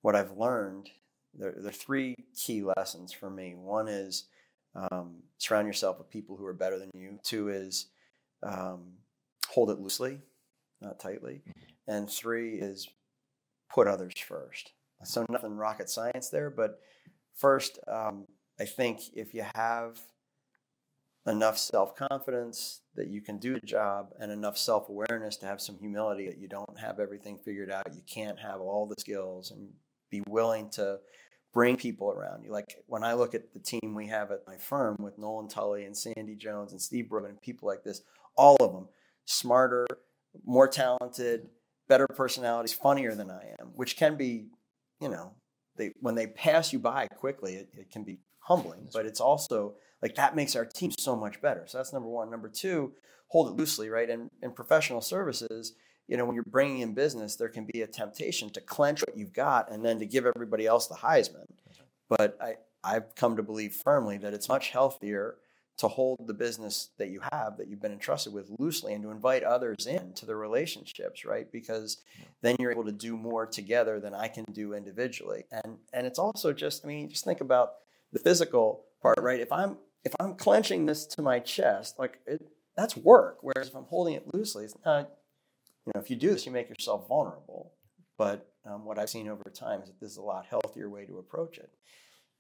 what 0.02 0.16
I've 0.16 0.38
learned 0.38 0.90
there, 1.34 1.54
there 1.58 1.70
are 1.70 1.72
three 1.72 2.16
key 2.36 2.64
lessons 2.64 3.14
for 3.14 3.30
me. 3.30 3.54
One 3.56 3.88
is 3.88 4.26
um, 4.76 5.24
surround 5.38 5.68
yourself 5.68 5.98
with 5.98 6.10
people 6.10 6.36
who 6.36 6.46
are 6.46 6.54
better 6.54 6.78
than 6.78 6.92
you. 6.94 7.20
Two 7.24 7.50
is 7.50 7.88
um, 8.44 8.94
hold 9.48 9.70
it 9.70 9.80
loosely, 9.80 10.20
not 10.82 11.00
tightly. 11.00 11.42
And 11.88 12.10
three 12.10 12.56
is 12.56 12.90
put 13.74 13.88
others 13.88 14.14
first. 14.18 14.72
So 15.04 15.26
nothing 15.30 15.56
rocket 15.56 15.90
science 15.90 16.30
there, 16.30 16.50
but 16.50 16.80
first, 17.36 17.80
um, 17.88 18.26
I 18.60 18.66
think 18.66 19.02
if 19.14 19.34
you 19.34 19.46
have 19.56 20.00
enough 21.28 21.58
self 21.58 21.96
confidence 21.96 22.82
that 22.96 23.08
you 23.08 23.22
can 23.22 23.38
do 23.38 23.56
the 23.60 23.66
job 23.66 24.14
and 24.20 24.32
enough 24.32 24.58
self 24.58 24.90
awareness 24.90 25.38
to 25.38 25.46
have 25.46 25.62
some 25.62 25.78
humility 25.78 26.28
that 26.28 26.38
you 26.38 26.48
don't 26.48 26.80
have 26.80 27.00
everything 27.00 27.38
figured 27.38 27.72
out, 27.72 27.94
you 27.94 28.02
can't 28.08 28.40
have 28.40 28.62
all 28.62 28.88
the 28.88 29.00
skills, 29.00 29.52
and 29.52 29.70
be 30.10 30.24
willing 30.28 30.70
to 30.70 31.00
bring 31.56 31.78
people 31.78 32.12
around 32.12 32.44
you. 32.44 32.52
Like 32.52 32.84
when 32.86 33.04
I 33.06 33.14
look 33.14 33.34
at 33.34 33.54
the 33.54 33.60
team 33.60 33.96
we 33.96 34.08
have 34.08 34.30
at 34.30 34.46
my 34.46 34.58
firm 34.58 34.98
with 35.00 35.18
Nolan 35.18 35.48
Tully 35.48 35.86
and 35.86 35.96
Sandy 35.96 36.36
Jones 36.36 36.74
and 36.74 36.82
Steve 36.82 37.10
Brogan 37.10 37.32
and 37.32 37.42
people 37.42 37.68
like 37.68 37.82
this, 37.82 38.02
all 38.36 38.58
of 38.60 38.74
them 38.74 38.90
smarter, 39.24 39.88
more 40.46 40.68
talented, 40.68 41.48
better 41.88 42.08
personalities, 42.08 42.74
funnier 42.74 43.16
than 43.16 43.32
I 43.32 43.56
am, 43.58 43.68
which 43.74 43.96
can 43.96 44.18
be, 44.18 44.48
you 45.00 45.08
know, 45.08 45.32
they 45.78 45.94
when 46.02 46.16
they 46.16 46.28
pass 46.28 46.74
you 46.74 46.80
by 46.80 47.08
quickly, 47.08 47.54
it, 47.54 47.70
it 47.74 47.90
can 47.90 48.04
be 48.04 48.20
humbling, 48.40 48.90
but 48.94 49.06
it's 49.06 49.22
also 49.22 49.76
like 50.02 50.16
that 50.16 50.36
makes 50.36 50.58
our 50.58 50.66
team 50.66 50.92
so 51.00 51.16
much 51.16 51.42
better. 51.42 51.64
So 51.68 51.78
that's 51.78 51.94
number 51.94 52.10
one. 52.10 52.30
Number 52.30 52.50
two, 52.50 52.92
hold 53.28 53.48
it 53.48 53.56
loosely, 53.56 53.90
right? 53.90 54.10
And 54.10 54.30
in 54.42 54.52
professional 54.52 55.00
services, 55.00 55.74
you 56.08 56.18
know, 56.18 56.26
when 56.26 56.36
you're 56.36 56.44
bringing 56.44 56.80
in 56.80 56.94
business, 56.94 57.36
there 57.36 57.50
can 57.50 57.66
be 57.66 57.82
a 57.82 57.88
temptation 57.88 58.50
to 58.52 58.62
clench 58.62 59.02
what 59.02 59.18
you've 59.18 59.34
got 59.34 59.72
and 59.72 59.84
then 59.84 60.00
to 60.00 60.06
give 60.06 60.26
everybody 60.26 60.66
else 60.66 60.88
the 60.88 60.96
Heisman. 60.96 61.48
But 62.10 62.38
I, 62.42 62.56
I've 62.84 63.16
come 63.16 63.38
to 63.38 63.44
believe 63.44 63.74
firmly 63.74 64.18
that 64.20 64.34
it's 64.34 64.48
much 64.48 64.70
healthier 64.70 65.38
to 65.78 65.88
hold 65.88 66.26
the 66.26 66.34
business 66.34 66.90
that 66.98 67.10
you 67.10 67.20
have 67.32 67.58
that 67.58 67.68
you've 67.68 67.82
been 67.82 67.92
entrusted 67.92 68.32
with 68.32 68.50
loosely 68.60 68.94
and 68.94 69.04
to 69.04 69.12
invite 69.12 69.44
others 69.44 69.88
in 69.88 70.14
to 70.14 70.26
the 70.26 70.36
relationships 70.36 71.26
right? 71.26 71.52
Because 71.52 71.98
then 72.42 72.56
you're 72.60 72.72
able 72.72 72.86
to 72.86 72.94
do 72.94 73.18
more 73.18 73.46
together 73.46 74.00
than 74.00 74.14
i 74.14 74.28
can 74.28 74.46
do 74.54 74.74
individually. 74.74 75.44
And 75.52 75.78
and 75.92 76.08
it's 76.08 76.20
also 76.20 76.54
just 76.54 76.86
i 76.86 76.88
mean 76.88 77.10
just 77.10 77.26
think 77.26 77.42
about 77.42 77.74
the 78.14 78.20
physical 78.20 78.86
part 79.02 79.20
right? 79.22 79.40
If 79.42 79.52
i'm 79.52 79.78
if 80.06 80.16
i'm 80.20 80.36
clenching 80.36 80.86
this 80.86 81.06
to 81.08 81.22
my 81.22 81.40
chest 81.40 82.00
like 82.00 82.20
it, 82.26 82.42
that's 82.78 82.96
work 82.96 83.40
whereas 83.42 83.68
if 83.68 83.76
i'm 83.76 83.86
holding 83.86 84.14
it 84.14 84.34
loosely 84.34 84.64
it's 84.64 84.76
not 84.86 85.10
you 85.86 85.92
know, 85.94 86.02
if 86.02 86.10
you 86.10 86.16
do 86.16 86.32
this, 86.32 86.46
you 86.46 86.52
make 86.52 86.70
yourself 86.70 87.08
vulnerable. 87.08 87.74
But 88.18 88.50
um, 88.66 88.86
what 88.86 88.98
I've 88.98 89.10
seen 89.10 89.28
over 89.28 89.44
time 89.54 89.82
is 89.82 89.88
that 89.88 90.00
this 90.00 90.12
is 90.12 90.18
a 90.18 90.22
lot 90.24 90.46
healthier 90.50 90.90
way 90.90 91.06
to 91.06 91.18
approach 91.18 91.58
it. 91.58 91.72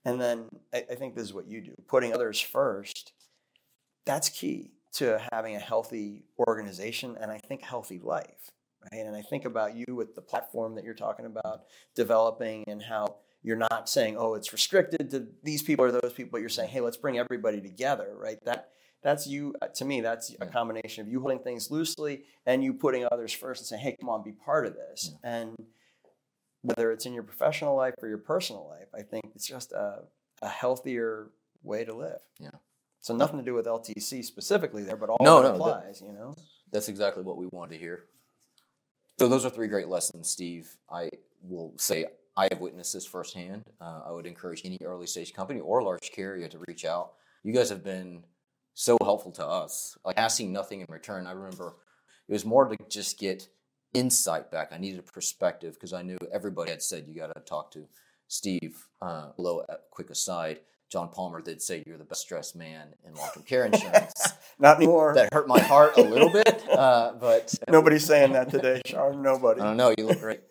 And 0.05 0.19
then 0.19 0.45
I, 0.73 0.86
I 0.91 0.95
think 0.95 1.15
this 1.15 1.25
is 1.25 1.34
what 1.34 1.47
you 1.47 1.62
do 1.62 1.73
putting 1.88 2.13
others 2.13 2.39
first. 2.39 3.13
That's 4.05 4.29
key 4.29 4.71
to 4.93 5.21
having 5.31 5.55
a 5.55 5.60
healthy 5.60 6.23
organization 6.47 7.17
and 7.19 7.31
I 7.31 7.38
think 7.38 7.62
healthy 7.62 7.99
life. 8.01 8.51
Right? 8.91 9.05
And 9.05 9.15
I 9.15 9.21
think 9.21 9.45
about 9.45 9.75
you 9.75 9.86
with 9.89 10.15
the 10.15 10.21
platform 10.21 10.75
that 10.75 10.84
you're 10.84 10.93
talking 10.93 11.25
about 11.25 11.63
developing 11.95 12.63
and 12.67 12.81
how 12.81 13.17
you're 13.41 13.58
not 13.58 13.89
saying, 13.89 14.15
oh, 14.17 14.36
it's 14.36 14.53
restricted 14.53 15.12
to 15.12 15.27
these 15.43 15.62
people 15.62 15.86
or 15.86 15.91
those 15.91 16.13
people, 16.13 16.31
but 16.31 16.41
you're 16.41 16.49
saying, 16.49 16.69
hey, 16.69 16.81
let's 16.81 16.97
bring 16.97 17.17
everybody 17.17 17.62
together, 17.62 18.15
right? 18.15 18.38
That 18.45 18.69
that's 19.06 19.28
you 19.28 19.54
uh, 19.62 19.68
to 19.68 19.86
me 19.86 20.02
that's 20.02 20.36
a 20.41 20.48
combination 20.48 21.02
of 21.06 21.08
you 21.08 21.22
holding 21.22 21.39
things 21.39 21.70
loosely 21.70 22.24
and 22.48 22.63
you 22.63 22.74
putting 22.74 23.08
others 23.12 23.32
first 23.32 23.62
and 23.62 23.68
saying 23.68 23.82
hey 23.82 23.96
come 24.02 24.10
on 24.10 24.24
be 24.24 24.32
part 24.32 24.65
of 24.65 24.74
this. 24.74 25.12
Yeah. 25.24 25.32
and 25.38 25.56
whether 26.63 26.91
it's 26.91 27.06
in 27.06 27.13
your 27.13 27.22
professional 27.22 27.76
life 27.76 27.94
or 28.02 28.10
your 28.10 28.18
personal 28.18 28.68
life 28.68 28.88
i 28.98 29.04
think 29.04 29.24
it's 29.36 29.48
just 29.48 29.72
a, 29.72 30.00
a 30.41 30.50
healthier 30.50 31.30
way 31.63 31.84
to 31.84 31.96
live. 31.96 32.20
Yeah. 32.39 32.50
So 33.00 33.15
nothing 33.15 33.38
to 33.38 33.46
do 33.46 33.54
with 33.54 33.68
ltc 33.68 34.26
specifically 34.26 34.84
there 34.84 34.98
but 34.98 35.10
all 35.10 35.18
no, 35.22 35.41
no, 35.41 35.54
applies 35.54 36.00
that, 36.00 36.06
you 36.06 36.12
know? 36.12 36.34
That's 36.72 36.89
exactly 36.89 37.24
what 37.24 37.38
we 37.38 37.48
wanted 37.52 37.76
to 37.76 37.80
hear. 37.80 38.06
So 39.20 39.30
those 39.30 39.46
are 39.46 39.50
three 39.50 39.68
great 39.68 39.88
lessons 39.88 40.30
steve. 40.30 40.76
I 40.91 41.10
will 41.44 41.74
say 41.78 42.06
i 42.36 42.48
have 42.52 42.60
witnessed 42.60 42.94
this 42.94 43.06
firsthand. 43.06 43.63
Uh, 43.80 44.02
i 44.08 44.12
would 44.12 44.26
encourage 44.26 44.63
any 44.65 44.80
early 44.84 45.06
stage 45.06 45.32
company 45.34 45.60
or 45.60 45.84
large 45.84 46.12
carrier 46.12 46.48
to 46.48 46.58
reach 46.68 46.86
out. 46.86 47.13
You 47.44 47.54
guys 47.54 47.70
have 47.70 47.84
been 47.84 48.24
so 48.75 48.97
helpful 49.01 49.31
to 49.31 49.45
us. 49.45 49.97
Like 50.05 50.17
asking 50.19 50.53
nothing 50.53 50.81
in 50.81 50.88
return. 50.89 51.25
I 51.25 51.31
remember 51.31 51.75
it 52.27 52.33
was 52.33 52.45
more 52.45 52.67
to 52.67 52.77
just 52.89 53.17
get 53.17 53.47
insight 53.93 54.51
back. 54.51 54.71
I 54.71 54.77
needed 54.77 54.99
a 54.99 55.03
perspective 55.03 55.73
because 55.73 55.93
I 55.93 56.03
knew 56.03 56.17
everybody 56.31 56.71
had 56.71 56.83
said 56.83 57.05
you 57.07 57.15
got 57.15 57.33
to 57.33 57.41
talk 57.41 57.71
to 57.71 57.88
Steve. 58.27 58.85
Uh, 59.01 59.31
below, 59.35 59.63
a 59.69 59.77
quick 59.89 60.09
aside, 60.09 60.59
John 60.89 61.09
Palmer 61.09 61.41
did 61.41 61.61
say 61.61 61.83
you're 61.88 61.97
the 61.97 62.03
best 62.03 62.27
dressed 62.27 62.55
man 62.55 62.93
in 63.05 63.15
long-term 63.15 63.43
care 63.43 63.65
insurance. 63.71 64.33
Not 64.59 64.77
anymore. 64.77 65.13
that 65.15 65.33
hurt 65.33 65.47
my 65.47 65.59
heart 65.59 65.97
a 65.97 66.01
little 66.01 66.29
bit, 66.29 66.63
uh, 66.69 67.13
but 67.19 67.53
Nobody's 67.69 68.05
saying 68.05 68.33
that 68.33 68.49
today, 68.51 68.81
Sean. 68.85 69.21
Nobody. 69.21 69.61
I 69.61 69.65
don't 69.65 69.77
know. 69.77 69.93
You 69.97 70.05
look 70.07 70.19
great. 70.19 70.41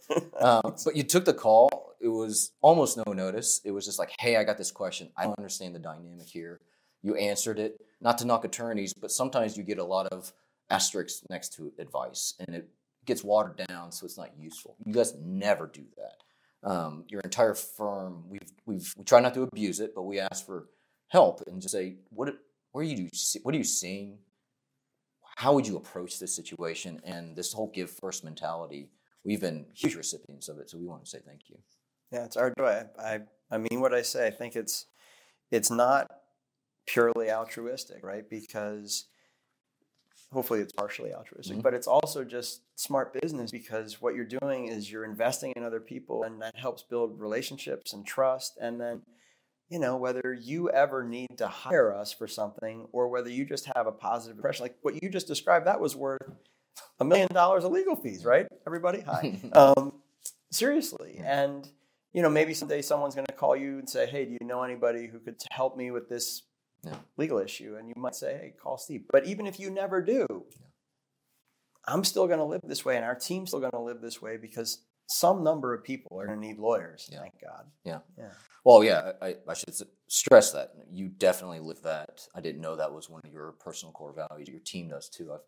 Um, 0.40 0.74
but 0.84 0.96
you 0.96 1.02
took 1.02 1.24
the 1.24 1.34
call. 1.34 1.94
It 2.00 2.08
was 2.08 2.52
almost 2.60 2.96
no 3.06 3.12
notice. 3.12 3.60
It 3.64 3.70
was 3.70 3.84
just 3.84 3.98
like, 3.98 4.10
hey, 4.18 4.37
I 4.37 4.44
got 4.44 4.58
this 4.58 4.70
question. 4.70 5.10
I 5.16 5.24
don't 5.24 5.38
understand 5.38 5.74
the 5.74 5.78
dynamic 5.78 6.26
here. 6.26 6.60
You 7.05 7.14
answered 7.17 7.59
it. 7.59 7.77
Not 8.01 8.19
to 8.19 8.25
knock 8.25 8.45
attorneys, 8.45 8.95
but 8.95 9.11
sometimes 9.11 9.57
you 9.57 9.62
get 9.62 9.79
a 9.79 9.85
lot 9.85 10.07
of 10.07 10.33
asterisks 10.71 11.23
next 11.29 11.53
to 11.55 11.71
advice, 11.79 12.35
and 12.40 12.57
it 12.57 12.69
gets 13.05 13.23
watered 13.23 13.62
down, 13.69 13.93
so 13.93 14.07
it's 14.07 14.17
not 14.17 14.31
useful. 14.38 14.77
You 14.85 14.95
guys 14.95 15.14
never 15.23 15.67
do 15.67 15.85
that. 15.99 16.69
Um, 16.69 17.05
your 17.09 17.21
entire 17.21 17.55
firm, 17.55 18.25
we've 18.29 18.53
we've 18.64 18.93
we 18.97 19.05
try 19.05 19.21
not 19.21 19.35
to 19.35 19.43
abuse 19.43 19.81
it, 19.81 19.95
but 19.95 20.05
we 20.05 20.19
ask 20.19 20.47
for 20.47 20.69
help 21.09 21.43
and 21.47 21.61
just 21.61 21.73
say, 21.73 21.97
what 22.09 22.35
what 22.73 22.81
are 22.81 22.85
you 22.85 23.11
what 23.43 23.55
are 23.55 23.59
you 23.59 23.64
seeing? 23.64 24.19
How 25.37 25.53
would 25.53 25.67
you 25.67 25.77
approach 25.77 26.19
this 26.19 26.35
situation? 26.35 27.01
And 27.05 27.37
this 27.37 27.53
whole 27.53 27.71
give 27.75 27.90
first 27.90 28.25
mentality, 28.25 28.88
we've 29.25 29.43
been 29.43 29.67
huge 29.75 29.95
recipients 29.95 30.49
of 30.49 30.59
it, 30.59 30.71
so 30.71 30.79
we 30.79 30.87
want 30.87 31.05
to 31.05 31.11
say 31.11 31.19
thank 31.27 31.51
you. 31.51 31.59
Yeah, 32.11 32.25
it's 32.25 32.38
our 32.38 32.51
joy. 32.57 32.85
I, 32.99 33.21
I 33.51 33.59
mean 33.59 33.81
what 33.81 33.93
I 33.93 34.01
say. 34.01 34.27
I 34.27 34.31
think 34.31 34.57
it's 34.57 34.87
it's 35.51 35.71
not 35.71 36.11
purely 36.87 37.31
altruistic, 37.31 38.05
right? 38.05 38.29
Because 38.29 39.07
hopefully 40.33 40.61
it's 40.61 40.73
partially 40.73 41.14
altruistic, 41.14 41.59
Mhm. 41.59 41.62
but 41.62 41.75
it's 41.75 41.87
also 41.87 42.25
just 42.25 42.62
smart 42.77 43.12
business 43.20 43.51
because 43.53 44.01
what 44.03 44.14
you're 44.16 44.25
doing 44.25 44.66
is 44.66 44.90
you're 44.90 45.05
investing 45.05 45.53
in 45.55 45.62
other 45.62 45.81
people 45.81 46.25
and 46.25 46.42
that 46.42 46.57
helps 46.57 46.83
build 46.83 47.20
relationships 47.20 47.92
and 47.92 48.05
trust. 48.05 48.59
And 48.61 48.81
then, 48.81 49.03
you 49.68 49.79
know, 49.79 49.97
whether 49.97 50.33
you 50.35 50.70
ever 50.70 51.05
need 51.05 51.38
to 51.38 51.47
hire 51.47 51.94
us 51.94 52.12
for 52.12 52.27
something 52.27 52.88
or 52.92 53.09
whether 53.09 53.31
you 53.31 53.44
just 53.44 53.66
have 53.77 53.87
a 53.87 53.92
positive 53.92 54.37
impression, 54.37 54.64
like 54.64 54.77
what 54.83 55.01
you 55.03 55.09
just 55.09 55.29
described, 55.29 55.66
that 55.66 55.81
was 55.81 55.94
worth 55.94 56.20
a 56.99 57.05
million 57.05 57.29
dollars 57.33 57.64
of 57.64 57.70
legal 57.70 57.94
fees, 57.94 58.25
right? 58.25 58.47
Everybody, 58.66 59.01
hi. 59.03 59.38
um, 59.53 60.03
seriously. 60.51 61.20
And, 61.25 61.68
you 62.12 62.23
know, 62.23 62.31
maybe 62.31 62.55
someday 62.55 62.83
someone's 62.83 63.14
going 63.14 63.27
to 63.29 63.35
call 63.35 63.55
you 63.57 63.79
and 63.79 63.88
say, 63.88 64.07
hey, 64.07 64.25
do 64.25 64.33
you 64.33 64.47
know 64.47 64.62
anybody 64.64 65.07
who 65.07 65.20
could 65.20 65.40
help 65.53 65.77
me 65.77 65.92
with 65.92 66.09
this 66.09 66.42
Yeah. 66.85 66.97
legal 67.16 67.38
issue? 67.38 67.77
And 67.79 67.88
you 67.88 67.94
might 67.97 68.14
say, 68.14 68.35
hey, 68.35 68.55
call 68.61 68.79
Steve. 68.79 69.05
But 69.11 69.27
even 69.27 69.47
if 69.47 69.59
you 69.59 69.70
never 69.70 70.03
do, 70.03 70.27
I'm 71.87 72.05
still 72.05 72.27
going 72.27 72.38
to 72.38 72.44
live 72.44 72.61
this 72.64 72.85
way 72.85 72.97
and 72.97 73.05
our 73.05 73.14
team's 73.14 73.51
still 73.51 73.61
going 73.61 73.73
to 73.73 73.81
live 73.81 74.01
this 74.01 74.20
way 74.23 74.37
because 74.37 74.85
some 75.07 75.44
number 75.44 75.75
of 75.75 75.85
people 75.85 76.18
are 76.18 76.27
going 76.27 76.40
to 76.40 76.47
need 76.47 76.59
lawyers. 76.59 77.09
Yeah. 77.12 77.20
Thank 77.20 77.35
God. 77.42 77.66
Yeah. 77.85 77.99
Yeah. 78.18 78.31
Well, 78.64 78.83
yeah, 78.83 79.12
I, 79.20 79.37
I 79.47 79.55
should 79.55 79.75
stress 80.09 80.53
that 80.53 80.73
you 80.90 81.09
definitely 81.09 81.61
live 81.61 81.83
that. 81.83 82.27
I 82.35 82.40
didn't 82.40 82.62
know 82.62 82.77
that 82.77 82.92
was 82.92 83.11
one 83.11 83.20
of 83.25 83.31
your 83.31 83.53
personal 83.61 83.92
core 83.92 84.14
values. 84.14 84.49
Your 84.49 84.61
team 84.61 84.88
does 84.88 85.11
too. 85.11 85.33
I've, 85.33 85.40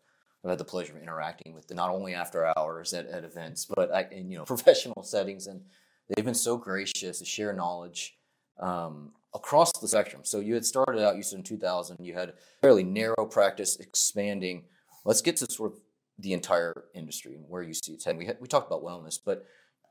I've 0.43 0.51
had 0.51 0.59
the 0.59 0.65
pleasure 0.65 0.95
of 0.95 1.01
interacting 1.01 1.55
with 1.55 1.67
them, 1.67 1.77
not 1.77 1.89
only 1.89 2.13
after 2.13 2.53
hours 2.57 2.93
at, 2.93 3.07
at 3.07 3.23
events, 3.23 3.65
but 3.65 3.91
I, 3.91 4.05
in 4.11 4.29
you 4.29 4.37
know 4.37 4.45
professional 4.45 5.01
settings, 5.01 5.47
and 5.47 5.61
they've 6.09 6.25
been 6.25 6.35
so 6.35 6.57
gracious 6.57 7.17
to 7.17 7.25
share 7.25 7.53
knowledge 7.53 8.16
um, 8.59 9.11
across 9.33 9.71
the 9.79 9.87
spectrum. 9.87 10.21
So 10.23 10.39
you 10.39 10.53
had 10.53 10.65
started 10.65 11.03
out, 11.03 11.15
you 11.15 11.23
said 11.23 11.39
in 11.39 11.43
2000, 11.43 11.97
you 11.99 12.13
had 12.13 12.33
fairly 12.61 12.83
narrow 12.83 13.25
practice, 13.25 13.77
expanding. 13.77 14.65
Let's 15.05 15.21
get 15.21 15.37
to 15.37 15.51
sort 15.51 15.73
of 15.73 15.79
the 16.19 16.33
entire 16.33 16.73
industry 16.93 17.35
and 17.35 17.45
where 17.47 17.61
you 17.61 17.73
see 17.73 17.93
it's 17.93 18.05
heading. 18.05 18.17
We 18.17 18.25
had, 18.25 18.37
we 18.39 18.47
talked 18.47 18.67
about 18.67 18.83
wellness, 18.83 19.19
but 19.23 19.45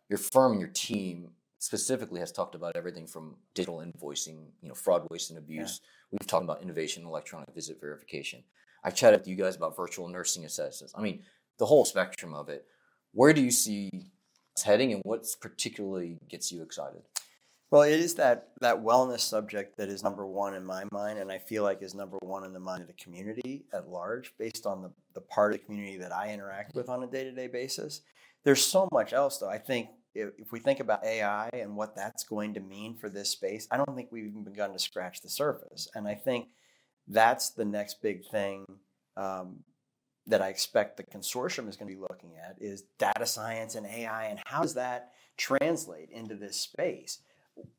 your 0.08 0.18
firm 0.18 0.52
and 0.52 0.60
your 0.60 0.70
team 0.70 1.30
specifically 1.58 2.20
has 2.20 2.32
talked 2.32 2.54
about 2.54 2.76
everything 2.76 3.06
from 3.06 3.36
digital 3.54 3.78
invoicing, 3.78 4.46
you 4.60 4.68
know, 4.68 4.74
fraud, 4.74 5.06
waste, 5.10 5.30
and 5.30 5.38
abuse. 5.38 5.80
We've 6.10 6.26
talked 6.26 6.44
about 6.44 6.62
innovation, 6.62 7.04
electronic 7.04 7.52
visit 7.54 7.80
verification. 7.80 8.42
I 8.84 8.90
chatted 8.90 9.20
with 9.20 9.28
you 9.28 9.36
guys 9.36 9.56
about 9.56 9.76
virtual 9.76 10.08
nursing 10.08 10.44
assessments. 10.44 10.94
I 10.96 11.02
mean, 11.02 11.22
the 11.58 11.66
whole 11.66 11.84
spectrum 11.84 12.34
of 12.34 12.48
it. 12.48 12.66
Where 13.12 13.32
do 13.32 13.40
you 13.40 13.50
see 13.50 13.90
it's 14.52 14.62
heading, 14.62 14.92
and 14.92 15.02
what's 15.04 15.34
particularly 15.34 16.18
gets 16.28 16.52
you 16.52 16.62
excited? 16.62 17.02
Well, 17.70 17.82
it 17.82 17.98
is 17.98 18.14
that 18.14 18.50
that 18.60 18.82
wellness 18.82 19.20
subject 19.20 19.76
that 19.78 19.88
is 19.88 20.02
number 20.04 20.24
one 20.24 20.54
in 20.54 20.64
my 20.64 20.84
mind, 20.92 21.18
and 21.18 21.32
I 21.32 21.38
feel 21.38 21.64
like 21.64 21.82
is 21.82 21.94
number 21.94 22.16
one 22.22 22.44
in 22.44 22.52
the 22.52 22.60
mind 22.60 22.82
of 22.82 22.86
the 22.86 22.92
community 22.92 23.64
at 23.72 23.88
large, 23.88 24.32
based 24.38 24.66
on 24.66 24.82
the, 24.82 24.92
the 25.14 25.20
part 25.20 25.52
of 25.52 25.58
the 25.58 25.66
community 25.66 25.98
that 25.98 26.12
I 26.12 26.32
interact 26.32 26.76
with 26.76 26.88
on 26.88 27.02
a 27.02 27.08
day 27.08 27.24
to 27.24 27.32
day 27.32 27.48
basis. 27.48 28.02
There's 28.44 28.62
so 28.62 28.88
much 28.92 29.12
else, 29.12 29.38
though. 29.38 29.48
I 29.48 29.58
think 29.58 29.88
if, 30.14 30.30
if 30.38 30.52
we 30.52 30.60
think 30.60 30.78
about 30.78 31.04
AI 31.04 31.50
and 31.52 31.74
what 31.74 31.96
that's 31.96 32.22
going 32.22 32.54
to 32.54 32.60
mean 32.60 32.94
for 32.94 33.08
this 33.08 33.30
space, 33.30 33.66
I 33.72 33.76
don't 33.76 33.96
think 33.96 34.12
we've 34.12 34.26
even 34.26 34.44
begun 34.44 34.72
to 34.72 34.78
scratch 34.78 35.20
the 35.20 35.28
surface. 35.28 35.88
And 35.96 36.06
I 36.06 36.14
think 36.14 36.48
that's 37.08 37.50
the 37.50 37.64
next 37.64 38.00
big 38.00 38.24
thing 38.26 38.64
um, 39.16 39.64
that 40.28 40.40
I 40.40 40.48
expect 40.50 40.96
the 40.96 41.02
consortium 41.02 41.68
is 41.68 41.76
going 41.76 41.90
to 41.90 41.96
be 41.96 42.00
looking 42.00 42.36
at 42.36 42.56
is 42.60 42.84
data 42.98 43.26
science 43.26 43.74
and 43.74 43.86
AI, 43.86 44.26
and 44.26 44.38
how 44.46 44.62
does 44.62 44.74
that 44.74 45.10
translate 45.36 46.10
into 46.10 46.36
this 46.36 46.56
space? 46.56 47.18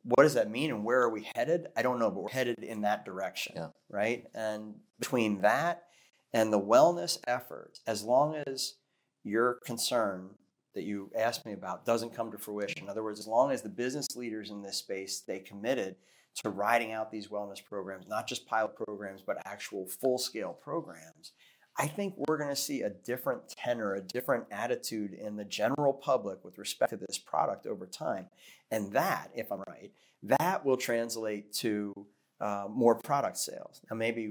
What 0.03 0.23
does 0.23 0.33
that 0.33 0.49
mean 0.49 0.71
and 0.71 0.83
where 0.83 1.01
are 1.01 1.09
we 1.09 1.29
headed? 1.35 1.67
I 1.75 1.81
don't 1.81 1.99
know, 1.99 2.09
but 2.09 2.23
we're 2.23 2.29
headed 2.29 2.59
in 2.59 2.81
that 2.81 3.05
direction, 3.05 3.53
Yeah. 3.55 3.69
right? 3.89 4.25
And 4.33 4.75
between 4.99 5.41
that 5.41 5.87
and 6.33 6.51
the 6.51 6.59
wellness 6.59 7.19
effort, 7.27 7.79
as 7.85 8.03
long 8.03 8.35
as 8.47 8.75
your 9.23 9.55
concern 9.65 10.29
that 10.73 10.83
you 10.83 11.11
asked 11.15 11.45
me 11.45 11.53
about 11.53 11.85
doesn't 11.85 12.13
come 12.13 12.31
to 12.31 12.37
fruition, 12.37 12.83
in 12.83 12.89
other 12.89 13.03
words, 13.03 13.19
as 13.19 13.27
long 13.27 13.51
as 13.51 13.61
the 13.61 13.69
business 13.69 14.07
leaders 14.15 14.49
in 14.49 14.61
this 14.61 14.77
space 14.77 15.17
stay 15.17 15.39
committed 15.39 15.95
to 16.35 16.49
riding 16.49 16.91
out 16.91 17.11
these 17.11 17.27
wellness 17.27 17.63
programs, 17.63 18.07
not 18.07 18.27
just 18.27 18.45
pilot 18.47 18.75
programs, 18.75 19.21
but 19.21 19.41
actual 19.45 19.87
full 19.87 20.17
scale 20.19 20.53
programs, 20.53 21.31
I 21.79 21.87
think 21.87 22.15
we're 22.17 22.37
going 22.37 22.49
to 22.49 22.55
see 22.55 22.81
a 22.81 22.89
different 22.89 23.49
tenor, 23.49 23.93
a 23.93 24.01
different 24.01 24.45
attitude 24.51 25.13
in 25.13 25.35
the 25.35 25.45
general 25.45 25.93
public 25.93 26.43
with 26.43 26.57
respect 26.57 26.89
to 26.89 26.97
this 26.97 27.19
product 27.19 27.67
over 27.67 27.85
time. 27.85 28.27
And 28.71 28.91
that, 28.93 29.29
if 29.35 29.51
I'm 29.51 29.61
right, 29.67 29.91
that 30.23 30.65
will 30.65 30.77
translate 30.77 31.53
to 31.53 31.93
uh, 32.41 32.65
more 32.69 32.95
product 32.95 33.37
sales. 33.37 33.81
Now, 33.89 33.97
maybe 33.97 34.29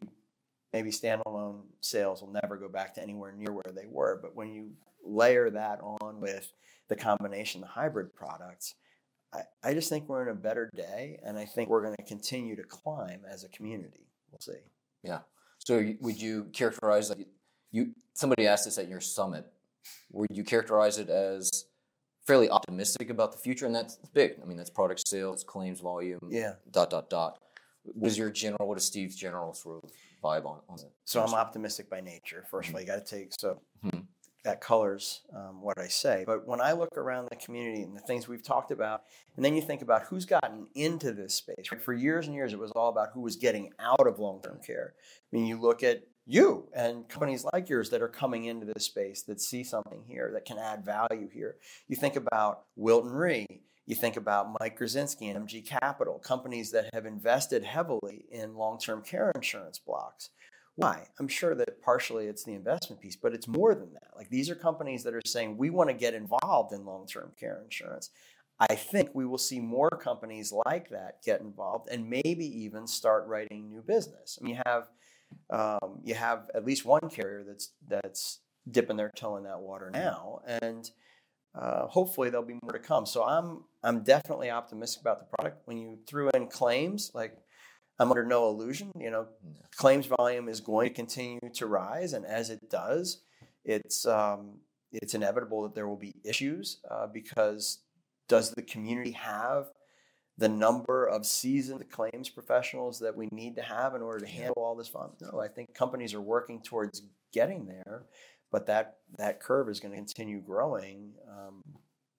maybe 0.72 0.90
standalone 0.90 1.62
sales 1.80 2.20
will 2.20 2.32
never 2.42 2.56
go 2.56 2.68
back 2.68 2.94
to 2.94 3.02
anywhere 3.02 3.32
near 3.32 3.52
where 3.52 3.72
they 3.74 3.86
were, 3.88 4.18
but 4.20 4.34
when 4.34 4.52
you 4.52 4.72
layer 5.04 5.48
that 5.48 5.80
on 5.80 6.20
with 6.20 6.52
the 6.88 6.96
combination 6.96 7.60
the 7.60 7.66
hybrid 7.66 8.14
products, 8.14 8.74
I, 9.32 9.42
I 9.62 9.74
just 9.74 9.88
think 9.88 10.08
we're 10.08 10.22
in 10.22 10.28
a 10.28 10.34
better 10.34 10.68
day, 10.74 11.18
and 11.24 11.38
I 11.38 11.44
think 11.44 11.68
we're 11.68 11.82
going 11.82 11.96
to 11.96 12.04
continue 12.04 12.56
to 12.56 12.64
climb 12.64 13.22
as 13.30 13.44
a 13.44 13.48
community. 13.48 14.08
We'll 14.30 14.40
see. 14.40 14.60
Yeah. 15.02 15.20
So 15.58 15.94
would 16.00 16.20
you 16.20 16.48
characterize 16.52 17.08
you? 17.76 17.94
Somebody 18.14 18.46
asked 18.46 18.64
this 18.64 18.78
at 18.78 18.88
your 18.88 19.00
summit. 19.00 19.44
Would 20.12 20.28
you 20.30 20.42
characterize 20.42 20.98
it 20.98 21.08
as 21.10 21.66
fairly 22.26 22.48
optimistic 22.48 23.10
about 23.10 23.32
the 23.32 23.38
future? 23.38 23.66
And 23.66 23.74
that's 23.74 23.96
big. 24.14 24.36
I 24.42 24.46
mean, 24.46 24.56
that's 24.56 24.70
product 24.70 25.06
sales, 25.06 25.44
claims 25.44 25.80
volume, 25.80 26.18
Yeah. 26.28 26.54
dot 26.70 26.90
dot 26.90 27.10
dot. 27.10 27.38
What 27.84 28.08
is 28.08 28.18
your 28.18 28.30
general? 28.30 28.66
What 28.66 28.78
is 28.78 28.84
Steve's 28.84 29.14
general 29.14 29.52
sort 29.52 29.84
of 29.84 29.90
vibe 30.24 30.46
on 30.46 30.60
on 30.68 30.78
it? 30.80 30.90
So 31.04 31.22
I'm 31.22 31.34
optimistic 31.34 31.88
by 31.90 32.00
nature. 32.00 32.44
First 32.50 32.70
of 32.70 32.74
all, 32.74 32.80
you 32.80 32.86
got 32.86 33.04
to 33.06 33.16
take 33.16 33.32
so 33.38 33.60
Mhm. 33.84 34.06
that 34.42 34.60
colors 34.60 35.22
um, 35.32 35.60
what 35.60 35.78
I 35.78 35.86
say. 35.88 36.24
But 36.26 36.46
when 36.46 36.60
I 36.60 36.72
look 36.72 36.96
around 36.96 37.28
the 37.30 37.36
community 37.36 37.82
and 37.82 37.94
the 37.96 38.00
things 38.00 38.26
we've 38.26 38.42
talked 38.42 38.70
about, 38.72 39.04
and 39.36 39.44
then 39.44 39.54
you 39.54 39.62
think 39.62 39.82
about 39.82 40.02
who's 40.04 40.24
gotten 40.24 40.66
into 40.74 41.12
this 41.12 41.34
space. 41.34 41.70
Right? 41.70 41.80
For 41.82 41.92
years 41.92 42.26
and 42.26 42.34
years, 42.34 42.52
it 42.52 42.58
was 42.58 42.72
all 42.72 42.88
about 42.88 43.10
who 43.12 43.20
was 43.20 43.36
getting 43.36 43.72
out 43.78 44.06
of 44.06 44.18
long-term 44.18 44.60
care. 44.66 44.94
I 44.98 45.36
mean, 45.36 45.46
you 45.46 45.60
look 45.60 45.82
at 45.84 46.02
you 46.26 46.68
and 46.74 47.08
companies 47.08 47.46
like 47.52 47.68
yours 47.68 47.90
that 47.90 48.02
are 48.02 48.08
coming 48.08 48.44
into 48.44 48.66
this 48.66 48.84
space 48.84 49.22
that 49.22 49.40
see 49.40 49.62
something 49.62 50.02
here 50.06 50.30
that 50.34 50.44
can 50.44 50.58
add 50.58 50.84
value 50.84 51.28
here. 51.32 51.56
You 51.88 51.96
think 51.96 52.16
about 52.16 52.64
Wilton 52.74 53.12
Re. 53.12 53.46
You 53.86 53.94
think 53.94 54.16
about 54.16 54.56
Mike 54.58 54.76
Grzinski 54.78 55.34
and 55.34 55.48
MG 55.48 55.64
Capital, 55.64 56.18
companies 56.18 56.72
that 56.72 56.90
have 56.92 57.06
invested 57.06 57.62
heavily 57.62 58.24
in 58.32 58.56
long-term 58.56 59.02
care 59.02 59.30
insurance 59.36 59.78
blocks. 59.78 60.30
Why? 60.74 61.06
I'm 61.20 61.28
sure 61.28 61.54
that 61.54 61.80
partially 61.80 62.26
it's 62.26 62.42
the 62.42 62.54
investment 62.54 63.00
piece, 63.00 63.14
but 63.14 63.32
it's 63.32 63.46
more 63.46 63.76
than 63.76 63.92
that. 63.94 64.10
Like 64.16 64.28
these 64.28 64.50
are 64.50 64.56
companies 64.56 65.04
that 65.04 65.14
are 65.14 65.22
saying 65.24 65.56
we 65.56 65.70
want 65.70 65.88
to 65.88 65.94
get 65.94 66.14
involved 66.14 66.72
in 66.72 66.84
long-term 66.84 67.32
care 67.38 67.62
insurance. 67.62 68.10
I 68.58 68.74
think 68.74 69.10
we 69.14 69.24
will 69.24 69.38
see 69.38 69.60
more 69.60 69.90
companies 69.90 70.52
like 70.66 70.90
that 70.90 71.22
get 71.24 71.40
involved 71.40 71.88
and 71.90 72.10
maybe 72.10 72.46
even 72.64 72.86
start 72.86 73.26
writing 73.26 73.70
new 73.70 73.82
business. 73.82 74.38
I 74.40 74.44
mean, 74.44 74.56
you 74.56 74.62
have 74.66 74.88
um, 75.50 76.00
you 76.04 76.14
have 76.14 76.50
at 76.54 76.64
least 76.64 76.84
one 76.84 77.08
carrier 77.10 77.44
that's 77.46 77.72
that's 77.86 78.40
dipping 78.70 78.96
their 78.96 79.10
toe 79.16 79.36
in 79.36 79.44
that 79.44 79.60
water 79.60 79.90
now, 79.90 80.40
and 80.46 80.90
uh, 81.54 81.86
hopefully 81.86 82.30
there'll 82.30 82.46
be 82.46 82.58
more 82.62 82.72
to 82.72 82.78
come. 82.78 83.06
So 83.06 83.24
I'm 83.24 83.64
I'm 83.82 84.02
definitely 84.02 84.50
optimistic 84.50 85.00
about 85.00 85.20
the 85.20 85.36
product. 85.36 85.62
When 85.66 85.78
you 85.78 85.98
threw 86.06 86.30
in 86.30 86.48
claims, 86.48 87.10
like 87.14 87.36
I'm 87.98 88.10
under 88.10 88.24
no 88.24 88.48
illusion, 88.48 88.92
you 88.98 89.10
know, 89.10 89.26
claims 89.76 90.06
volume 90.06 90.48
is 90.48 90.60
going 90.60 90.88
to 90.88 90.94
continue 90.94 91.40
to 91.54 91.66
rise, 91.66 92.12
and 92.12 92.26
as 92.26 92.50
it 92.50 92.68
does, 92.68 93.22
it's 93.64 94.06
um, 94.06 94.58
it's 94.92 95.14
inevitable 95.14 95.62
that 95.62 95.74
there 95.74 95.88
will 95.88 95.96
be 95.96 96.14
issues 96.24 96.78
uh, 96.90 97.06
because 97.06 97.80
does 98.28 98.50
the 98.50 98.62
community 98.62 99.12
have 99.12 99.68
the 100.38 100.48
number 100.48 101.06
of 101.06 101.24
seasoned 101.24 101.90
claims 101.90 102.28
professionals 102.28 102.98
that 103.00 103.16
we 103.16 103.28
need 103.32 103.56
to 103.56 103.62
have 103.62 103.94
in 103.94 104.02
order 104.02 104.24
to 104.24 104.30
handle 104.30 104.62
all 104.62 104.74
this 104.74 104.88
fun? 104.88 105.10
No, 105.20 105.40
I 105.40 105.48
think 105.48 105.74
companies 105.74 106.14
are 106.14 106.20
working 106.20 106.60
towards 106.60 107.02
getting 107.32 107.66
there, 107.66 108.04
but 108.50 108.66
that 108.66 108.98
that 109.18 109.40
curve 109.40 109.68
is 109.68 109.80
going 109.80 109.92
to 109.92 109.96
continue 109.96 110.40
growing, 110.40 111.12
um, 111.28 111.62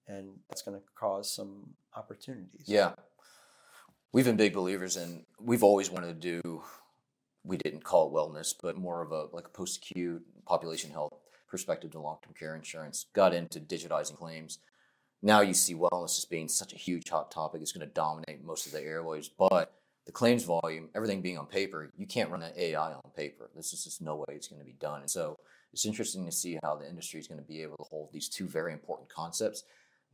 and 0.08 0.30
that's 0.49 0.62
going 0.62 0.77
to 0.77 0.84
cause 0.95 1.30
some 1.30 1.73
opportunities. 1.95 2.63
Yeah, 2.65 2.93
we've 4.12 4.25
been 4.25 4.38
big 4.38 4.53
believers 4.53 4.97
in. 4.97 5.25
We've 5.39 5.63
always 5.63 5.91
wanted 5.91 6.21
to 6.21 6.41
do. 6.41 6.63
We 7.43 7.58
didn't 7.58 7.84
call 7.84 8.08
it 8.08 8.13
wellness, 8.13 8.53
but 8.62 8.77
more 8.77 9.01
of 9.01 9.12
a 9.12 9.27
like 9.32 9.45
a 9.45 9.51
post 9.51 9.77
acute 9.77 10.23
population 10.45 10.91
health 10.91 11.13
perspective 11.47 11.91
to 11.91 11.99
long 11.99 12.17
term 12.23 12.34
care 12.38 12.56
insurance. 12.56 13.06
Got 13.13 13.34
into 13.34 13.60
digitizing 13.60 14.17
claims 14.17 14.60
now 15.21 15.41
you 15.41 15.53
see 15.53 15.73
wellness 15.73 16.17
as 16.17 16.25
being 16.25 16.47
such 16.47 16.73
a 16.73 16.77
huge 16.77 17.10
hot 17.10 17.32
topic. 17.32 17.62
It's 17.62 17.71
going 17.71 17.88
to 17.88 17.93
dominate 17.93 18.43
most 18.43 18.65
of 18.65 18.71
the 18.71 18.82
airways. 18.82 19.30
But 19.30 19.73
the 20.06 20.12
claims 20.12 20.43
volume, 20.43 20.89
everything 20.95 21.21
being 21.21 21.38
on 21.38 21.47
paper, 21.47 21.91
you 21.97 22.06
can't 22.06 22.30
run 22.30 22.43
an 22.43 22.53
AI 22.56 22.93
on 22.93 23.01
paper. 23.15 23.49
This 23.56 23.73
is 23.73 23.84
just 23.84 24.01
no 24.01 24.17
way 24.17 24.36
it's 24.36 24.47
going 24.47 24.62
to 24.62 24.65
be 24.65 24.77
done. 24.80 25.01
And 25.01 25.10
so 25.10 25.38
it's 25.73 25.86
interesting 25.86 26.25
to 26.25 26.32
see 26.32 26.58
how 26.63 26.75
the 26.75 26.88
industry 26.88 27.19
is 27.19 27.27
going 27.27 27.41
to 27.41 27.47
be 27.47 27.62
able 27.62 27.77
to 27.77 27.84
hold 27.84 28.12
these 28.13 28.30
two 28.30 28.47
very 28.47 28.73
important 28.73 29.10
concepts, 29.10 29.63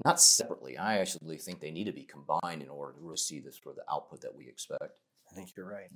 not 0.05 0.19
separately. 0.19 0.77
I 0.77 0.99
actually 0.99 1.37
think 1.37 1.59
they 1.59 1.71
need 1.71 1.85
to 1.85 1.91
be 1.91 2.03
combined 2.03 2.61
in 2.61 2.69
order 2.69 2.93
to 2.93 2.99
really 2.99 3.17
see 3.17 3.39
this 3.39 3.57
for 3.57 3.73
the 3.73 3.83
output 3.91 4.21
that 4.21 4.35
we 4.35 4.47
expect. 4.47 4.99
I 5.31 5.35
think 5.35 5.49
you're 5.55 5.69
right. 5.69 5.89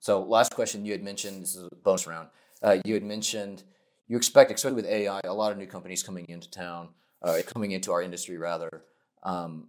So, 0.00 0.22
last 0.22 0.54
question 0.54 0.84
you 0.84 0.92
had 0.92 1.02
mentioned 1.02 1.42
this 1.42 1.54
is 1.54 1.68
a 1.70 1.76
bonus 1.76 2.06
round. 2.06 2.28
Uh, 2.62 2.78
you 2.84 2.94
had 2.94 3.02
mentioned 3.02 3.62
you 4.08 4.16
expect, 4.16 4.50
especially 4.50 4.74
with 4.74 4.86
AI, 4.86 5.20
a 5.24 5.32
lot 5.32 5.52
of 5.52 5.58
new 5.58 5.66
companies 5.66 6.02
coming 6.02 6.24
into 6.28 6.50
town 6.50 6.88
uh, 7.22 7.38
coming 7.46 7.72
into 7.72 7.92
our 7.92 8.02
industry 8.02 8.38
rather. 8.38 8.84
Um, 9.22 9.68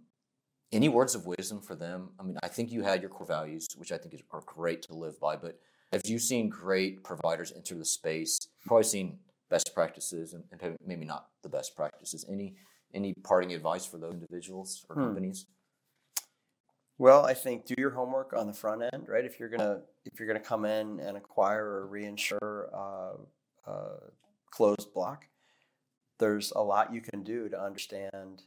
any 0.72 0.88
words 0.88 1.14
of 1.14 1.26
wisdom 1.26 1.60
for 1.60 1.74
them? 1.74 2.10
I 2.18 2.22
mean, 2.22 2.38
I 2.42 2.48
think 2.48 2.72
you 2.72 2.82
had 2.82 3.02
your 3.02 3.10
core 3.10 3.26
values, 3.26 3.68
which 3.76 3.92
I 3.92 3.98
think 3.98 4.14
is, 4.14 4.22
are 4.30 4.42
great 4.46 4.82
to 4.82 4.94
live 4.94 5.20
by. 5.20 5.36
But 5.36 5.58
have 5.92 6.02
you 6.06 6.18
seen 6.18 6.48
great 6.48 7.04
providers 7.04 7.52
enter 7.54 7.74
the 7.74 7.84
space? 7.84 8.38
Probably 8.66 8.84
seen 8.84 9.18
best 9.50 9.72
practices 9.74 10.32
and, 10.32 10.44
and 10.50 10.76
maybe 10.86 11.04
not 11.04 11.26
the 11.42 11.50
best 11.50 11.76
practices. 11.76 12.24
Any 12.28 12.56
any 12.94 13.14
parting 13.22 13.52
advice 13.52 13.86
for 13.86 13.98
those 13.98 14.14
individuals 14.14 14.84
or 14.88 14.96
hmm. 14.96 15.02
companies? 15.02 15.46
Well, 16.98 17.24
I 17.24 17.34
think 17.34 17.66
do 17.66 17.74
your 17.78 17.90
homework 17.90 18.32
on 18.32 18.46
the 18.46 18.52
front 18.52 18.82
end, 18.92 19.08
right? 19.08 19.24
If 19.24 19.38
you're 19.38 19.48
gonna 19.48 19.80
if 20.04 20.18
you're 20.18 20.28
gonna 20.28 20.40
come 20.40 20.64
in 20.64 21.00
and 21.00 21.16
acquire 21.16 21.64
or 21.64 21.88
reinsure 21.92 22.68
uh, 22.72 23.70
uh, 23.70 24.10
closed 24.50 24.92
block, 24.94 25.24
there's 26.22 26.52
a 26.52 26.60
lot 26.62 26.94
you 26.94 27.00
can 27.00 27.24
do 27.24 27.48
to 27.48 27.60
understand 27.60 28.42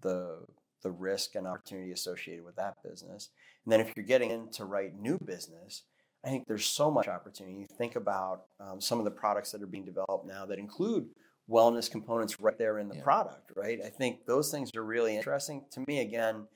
the 0.00 0.38
the 0.82 0.90
risk 0.92 1.34
and 1.34 1.46
opportunity 1.46 1.90
associated 1.90 2.44
with 2.44 2.54
that 2.54 2.76
business. 2.84 3.30
And 3.64 3.72
then 3.72 3.80
if 3.80 3.92
you're 3.96 4.06
getting 4.06 4.30
into 4.30 4.64
write 4.64 4.96
new 4.96 5.18
business, 5.18 5.82
I 6.24 6.28
think 6.28 6.46
there's 6.46 6.66
so 6.66 6.88
much 6.88 7.08
opportunity. 7.08 7.56
You 7.58 7.66
think 7.66 7.96
about 7.96 8.44
um, 8.60 8.80
some 8.80 9.00
of 9.00 9.04
the 9.04 9.10
products 9.10 9.50
that 9.50 9.62
are 9.62 9.66
being 9.66 9.84
developed 9.84 10.26
now 10.26 10.46
that 10.46 10.60
include 10.60 11.08
wellness 11.50 11.90
components 11.90 12.38
right 12.38 12.56
there 12.56 12.78
in 12.78 12.88
the 12.88 12.96
yeah. 12.96 13.02
product, 13.02 13.50
right? 13.56 13.80
I 13.84 13.88
think 13.88 14.26
those 14.26 14.52
things 14.52 14.70
are 14.76 14.84
really 14.84 15.16
interesting. 15.16 15.64
To 15.72 15.82
me, 15.88 16.00
again, 16.00 16.46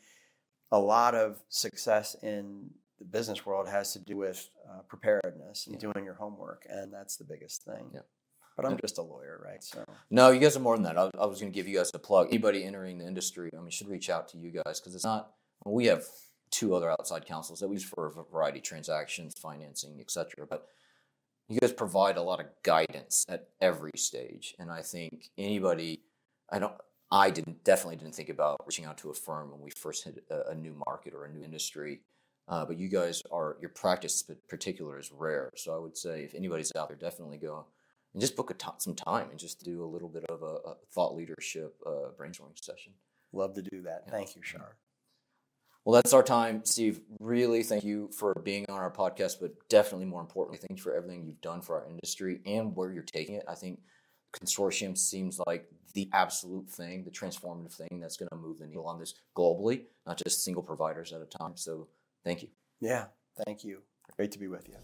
a 0.71 0.79
lot 0.79 1.17
of 1.17 1.41
success 1.49 2.15
in 2.23 2.71
the 3.01 3.05
business 3.05 3.45
world 3.45 3.69
has 3.69 3.93
to 3.95 3.99
do 3.99 4.17
with 4.17 4.49
uh, 4.69 4.83
preparedness 4.87 5.67
and 5.67 5.75
yeah. 5.75 5.93
doing 5.93 6.05
your 6.05 6.15
homework, 6.15 6.67
and 6.69 6.93
that's 6.93 7.17
the 7.17 7.25
biggest 7.25 7.65
thing. 7.65 7.91
Yeah. 7.93 8.01
But 8.57 8.67
I'm 8.67 8.79
just 8.79 8.99
a 8.99 9.03
lawyer, 9.03 9.41
right? 9.45 9.63
So 9.63 9.85
no, 10.11 10.31
you 10.31 10.41
guys 10.41 10.57
are 10.57 10.61
more 10.61 10.77
than 10.77 10.85
that. 10.85 10.99
I, 10.99 11.11
I 11.19 11.27
was 11.27 11.41
going 11.41 11.53
to 11.53 11.57
give 11.57 11.67
you 11.67 11.79
guys 11.79 11.91
a 11.95 11.99
plug. 11.99 12.29
Anybody 12.29 12.65
entering 12.65 12.99
the 12.99 13.07
industry, 13.07 13.51
I 13.57 13.61
mean, 13.61 13.71
should 13.71 13.89
reach 13.89 14.11
out 14.11 14.29
to 14.29 14.39
you 14.39 14.51
guys 14.51 14.81
because 14.81 14.95
it's 14.95 15.05
not. 15.05 15.31
Well, 15.65 15.75
we 15.75 15.87
have 15.87 16.05
two 16.51 16.75
other 16.75 16.91
outside 16.91 17.25
counsels 17.27 17.61
that 17.61 17.69
we 17.69 17.77
use 17.77 17.85
for 17.85 18.07
a 18.07 18.31
variety 18.31 18.59
of 18.59 18.65
transactions, 18.65 19.35
financing, 19.39 19.99
etc. 20.01 20.47
But 20.49 20.67
you 21.49 21.59
guys 21.59 21.73
provide 21.73 22.17
a 22.17 22.23
lot 22.23 22.41
of 22.41 22.47
guidance 22.63 23.25
at 23.29 23.49
every 23.61 23.93
stage, 23.97 24.55
and 24.59 24.71
I 24.71 24.83
think 24.83 25.31
anybody, 25.39 26.01
I 26.51 26.59
don't. 26.59 26.75
I 27.13 27.31
didn't 27.31 27.65
definitely 27.65 27.97
didn't 27.97 28.15
think 28.15 28.29
about 28.29 28.61
reaching 28.65 28.85
out 28.85 28.99
to 28.99 29.11
a 29.11 29.15
firm 29.15 29.51
when 29.51 29.61
we 29.61 29.71
first 29.71 30.05
hit 30.05 30.23
a, 30.31 30.51
a 30.51 30.55
new 30.55 30.81
market 30.87 31.13
or 31.13 31.25
a 31.25 31.33
new 31.33 31.43
industry. 31.43 32.03
Uh, 32.47 32.65
but 32.65 32.79
you 32.79 32.89
guys 32.89 33.23
are 33.33 33.57
your 33.61 33.71
practice 33.71 34.25
in 34.29 34.37
particular 34.49 34.99
is 34.99 35.11
rare. 35.13 35.51
So 35.57 35.75
I 35.75 35.79
would 35.79 35.97
say 35.97 36.23
if 36.23 36.35
anybody's 36.35 36.73
out 36.77 36.89
there, 36.89 36.97
definitely 36.97 37.39
go 37.39 37.67
and 38.13 38.21
just 38.21 38.37
book 38.37 38.51
a 38.51 38.55
t- 38.55 38.67
some 38.79 38.95
time 38.95 39.29
and 39.31 39.39
just 39.39 39.63
do 39.65 39.85
a 39.85 39.87
little 39.87 40.09
bit 40.09 40.25
of 40.25 40.43
a, 40.43 40.71
a 40.71 40.75
thought 40.93 41.15
leadership 41.15 41.77
uh, 41.87 42.11
brainstorming 42.19 42.63
session. 42.63 42.93
Love 43.33 43.55
to 43.55 43.63
do 43.63 43.83
that. 43.83 44.05
Yeah. 44.07 44.13
Thank 44.13 44.37
you, 44.37 44.43
Char. 44.43 44.77
Well, 45.85 45.95
that's 45.95 46.13
our 46.13 46.23
time, 46.23 46.63
Steve. 46.65 47.01
Really, 47.21 47.63
thank 47.63 47.85
you 47.85 48.11
for 48.17 48.35
being 48.45 48.67
on 48.69 48.79
our 48.79 48.91
podcast, 48.91 49.37
but 49.41 49.53
definitely 49.69 50.07
more 50.07 50.21
importantly, 50.21 50.59
thank 50.59 50.79
you 50.79 50.83
for 50.83 50.95
everything 50.95 51.25
you've 51.25 51.41
done 51.41 51.63
for 51.63 51.81
our 51.81 51.89
industry 51.89 52.41
and 52.45 52.77
where 52.77 52.93
you're 52.93 53.03
taking 53.03 53.37
it. 53.37 53.45
I 53.49 53.55
think 53.55 53.81
consortium 54.39 54.97
seems 54.97 55.41
like 55.47 55.67
the 55.95 56.09
absolute 56.13 56.69
thing, 56.71 57.05
the 57.05 57.11
transformative 57.11 57.73
thing 57.73 57.99
that's 57.99 58.17
going 58.17 58.29
to 58.29 58.37
move 58.37 58.59
the 58.59 58.67
needle 58.67 58.87
on 58.87 58.99
this 58.99 59.15
globally, 59.37 59.85
not 60.07 60.21
just 60.23 60.45
single 60.45 60.63
providers 60.63 61.13
at 61.13 61.23
a 61.23 61.27
time. 61.27 61.57
So, 61.57 61.89
thank 62.25 62.43
you. 62.43 62.49
Yeah, 62.81 63.07
thank 63.47 63.65
you. 63.65 63.81
Great 64.17 64.33
to 64.33 64.39
be 64.39 64.49
with 64.49 64.69
you. 64.69 64.75